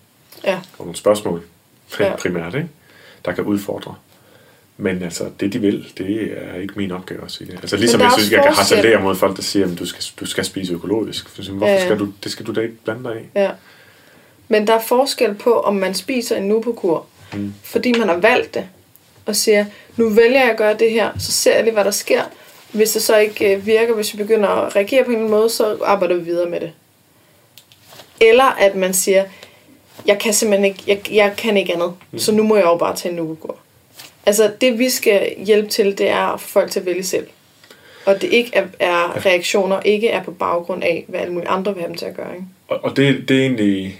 [0.43, 0.55] Ja.
[0.79, 1.41] og nogle spørgsmål,
[1.99, 2.15] Ja.
[2.15, 2.67] primært, ikke?
[3.25, 3.95] der kan udfordre.
[4.77, 7.53] Men altså, det de vil, det er ikke min opgave at sige det.
[7.59, 10.25] Altså ligesom jeg synes, jeg kan harcelere mod folk, der siger, at du skal, du
[10.25, 11.29] skal spise økologisk.
[11.29, 13.39] Så, siger, hvorfor Ja, skal du, det skal du da ikke blande dig i.
[13.39, 13.51] Ja.
[14.47, 17.53] Men der er forskel på, om man spiser en nubokur, Mm.
[17.63, 18.67] fordi man har valgt det,
[19.25, 19.65] og siger,
[19.97, 22.21] nu vælger jeg at gøre det her, så ser jeg lige, hvad der sker.
[22.71, 25.39] Hvis det så ikke øh, virker, hvis vi begynder at reagere på en eller anden
[25.39, 26.71] måde, så arbejder vi videre med det.
[28.21, 29.25] Eller at man siger,
[30.05, 32.19] jeg kan simpelthen ikke, jeg, jeg kan ikke andet, mm.
[32.19, 33.57] så nu må jeg jo bare tage en nubokur.
[34.25, 37.27] Altså det vi skal hjælpe til, det er at få folk til at vælge selv.
[38.05, 41.73] Og det ikke er, er reaktioner, ikke er på baggrund af, hvad alle mulige andre
[41.73, 42.33] vil have dem til at gøre.
[42.33, 42.45] Ikke?
[42.67, 43.99] Og, og det, det er egentlig...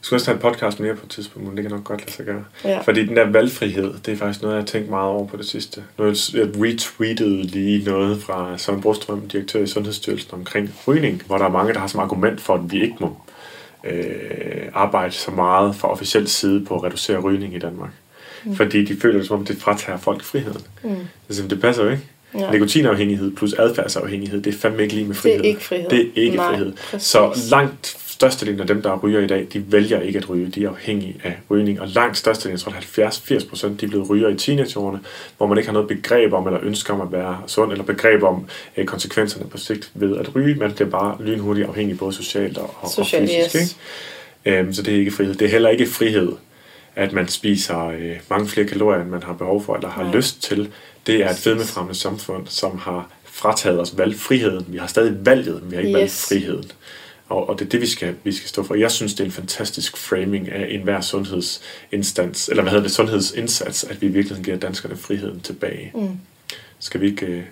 [0.00, 2.00] Jeg skulle også tage en podcast mere på et tidspunkt, men det kan nok godt
[2.00, 2.44] lade sig gøre.
[2.64, 2.80] Ja.
[2.80, 5.46] Fordi den der valgfrihed, det er faktisk noget, jeg har tænkt meget over på det
[5.46, 5.84] sidste.
[5.98, 11.44] Nu jeg retweetede lige noget fra Søren Brostrøm, direktør i Sundhedsstyrelsen, omkring rygning, hvor der
[11.44, 13.16] er mange, der har som argument for, at vi ikke må
[13.84, 14.02] øh,
[14.74, 17.90] arbejde så meget fra officiel side på at reducere rygning i Danmark.
[18.44, 18.56] Mm.
[18.56, 20.62] Fordi de føler som om, det fratager folk friheden.
[20.84, 20.96] Mm.
[21.28, 22.02] Altså, det passer jo ikke.
[22.34, 22.50] Ja.
[22.50, 25.44] Nikotinafhængighed plus adfærdsafhængighed, det er fandme ikke lige med Det er frihed.
[25.44, 25.88] ikke frihed.
[25.90, 26.72] Det er ikke Nej, frihed.
[26.90, 27.08] præcis.
[27.08, 30.46] Så langt størstedelen af dem, der ryger i dag, de vælger ikke at ryge.
[30.48, 31.80] De er afhængige af rygning.
[31.80, 32.72] Og langt størstedelen, jeg tror
[33.42, 35.00] 70-80 procent, de er blevet ryger i teenageårene,
[35.36, 38.22] hvor man ikke har noget begreb om, eller ønsker om at være sund, eller begreb
[38.22, 38.46] om
[38.76, 40.54] øh, konsekvenserne på sigt ved at ryge.
[40.54, 43.54] Man bliver bare lynhurtigt afhængig, både socialt og, og, Social, og fysisk.
[43.56, 43.76] yes.
[44.44, 44.58] Ikke?
[44.58, 45.34] Øhm, så det er ikke frihed.
[45.34, 46.32] Det er heller ikke frihed,
[46.96, 50.12] at man spiser øh, mange flere kalorier, end man har behov for, eller har Nej.
[50.16, 50.68] lyst til.
[51.06, 54.64] Det er et fedmefremmende samfund, som har frataget os valgfriheden.
[54.68, 56.00] Vi har stadig valget, men vi har ikke Yes.
[56.00, 56.12] valgt
[56.44, 56.70] friheden.
[57.28, 58.74] Og, og det er det, vi skal, vi skal stå for.
[58.74, 63.84] Jeg synes, det er en fantastisk framing af enhver sundhedsinstans, eller hvad hedder det, sundhedsindsats,
[63.84, 65.90] at vi i virkeligheden giver danskerne friheden tilbage.
[65.94, 66.08] Mm.
[66.78, 67.26] Skal vi ikke...
[67.26, 67.42] Øh,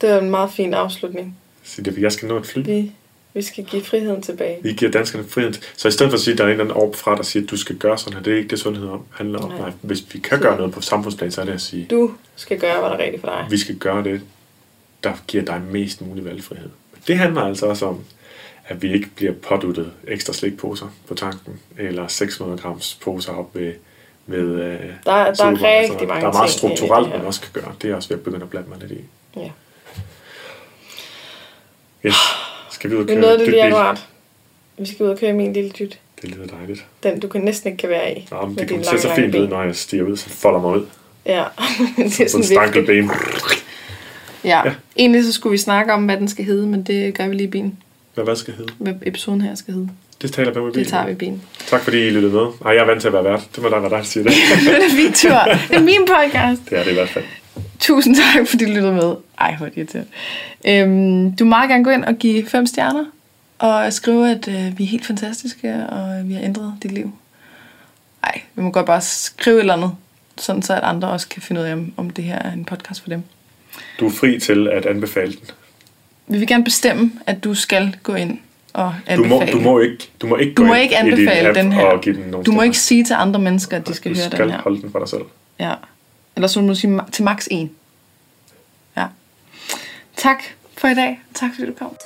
[0.00, 1.36] Det var en meget fin afslutning.
[1.62, 2.62] Sige det, jeg skal nå et fly.
[2.66, 2.92] Vi,
[3.34, 4.58] vi skal give friheden tilbage.
[4.62, 5.54] Vi giver danskerne friheden.
[5.76, 7.22] Så i stedet for at sige, at der er en eller anden oppe fra, der
[7.22, 9.48] siger, at du skal gøre sådan her, det er ikke det, sundhed om, handler om.
[9.48, 9.58] Nej.
[9.58, 9.70] Nej.
[9.82, 12.80] Hvis vi kan gøre noget på samfundsplan, så er det at sige, Du skal gøre,
[12.80, 13.46] hvad der er rigtigt for dig.
[13.50, 14.20] vi skal gøre det,
[15.04, 16.68] der giver dig mest mulig valgfrihed.
[17.06, 18.00] Det handler altså også om,
[18.70, 23.72] at vi ikke bliver påduttet ekstra slikposer på tanken, eller 600 grams poser op ved,
[24.26, 25.50] ved øh, Der, der er Super.
[25.50, 27.74] rigtig Altså, mange Der er meget strukturelt, det man også kan gøre.
[27.82, 29.04] Det er også ved at begynde at blande mig lidt i.
[29.36, 29.50] Ja.
[32.06, 32.14] Yes.
[32.70, 33.60] Skal vi ud og køre det dyt lige bil?
[33.60, 34.06] akkurat.
[34.78, 35.98] Vi skal ud og køre min lille dyt.
[36.22, 36.86] Det lyder dejligt.
[37.02, 38.28] Den, du kan næsten ikke kan være i.
[38.30, 40.60] Nå, men med det kommer til lange, fint ud, når jeg stiger ud, så folder
[40.60, 40.86] mig ud.
[41.26, 41.44] Ja, det er
[41.96, 42.46] På en sådan vigtigt.
[42.46, 43.10] stankelben.
[44.44, 44.62] Ja.
[44.64, 44.74] Ja.
[44.96, 47.46] Egentlig så skulle vi snakke om, hvad den skal hedde, men det gør vi lige
[47.48, 47.78] i bilen.
[48.14, 48.72] Hvad, hvad skal hedde?
[48.78, 49.88] Hvad episoden her skal hedde.
[50.22, 51.42] Det taler vi med Det tager vi bilen.
[51.66, 52.46] Tak fordi I lyttede med.
[52.64, 53.48] Ej, jeg er vant til at være vært.
[53.54, 54.32] Det må da være dig, der siger det.
[54.66, 55.54] det er min tur.
[55.68, 56.70] Det er min podcast.
[56.70, 57.24] det er det i hvert fald.
[57.78, 59.14] Tusind tak, fordi du lyttede med.
[59.40, 60.10] Ej, hvor det irriterende.
[60.68, 63.04] Øhm, du må meget gerne gå ind og give fem stjerner,
[63.58, 67.12] og skrive, at øh, vi er helt fantastiske, og vi har ændret dit liv.
[68.22, 69.92] Ej, vi må godt bare skrive et eller andet,
[70.38, 72.64] sådan så at andre også kan finde ud af, om, om det her er en
[72.64, 73.22] podcast for dem.
[74.00, 75.50] Du er fri til at anbefale den.
[76.30, 78.38] Vi vil gerne bestemme, at du skal gå ind
[78.72, 79.58] og Du må, anbefale.
[79.58, 81.86] du må ikke, du må ikke Du må ikke anbefale den her.
[81.86, 84.16] og give den nogle du må ikke sige til andre mennesker, at de skal du
[84.18, 84.62] høre skal den her.
[84.62, 85.22] holde den for dig selv.
[85.60, 85.74] Ja.
[86.36, 87.68] Eller så må du sige til max 1.
[88.96, 89.06] Ja.
[90.16, 90.42] Tak
[90.78, 91.20] for i dag.
[91.34, 91.96] Tak fordi du kom.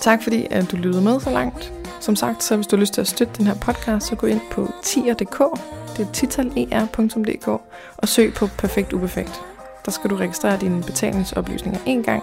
[0.00, 1.72] Tak fordi at du lyttede med så langt.
[2.00, 4.26] Som sagt, så hvis du har lyst til at støtte den her podcast, så gå
[4.26, 5.60] ind på tier.dk,
[5.96, 7.48] det er titaler.dk,
[7.96, 9.40] og søg på Perfekt Uperfekt.
[9.84, 12.22] Der skal du registrere dine betalingsoplysninger en gang,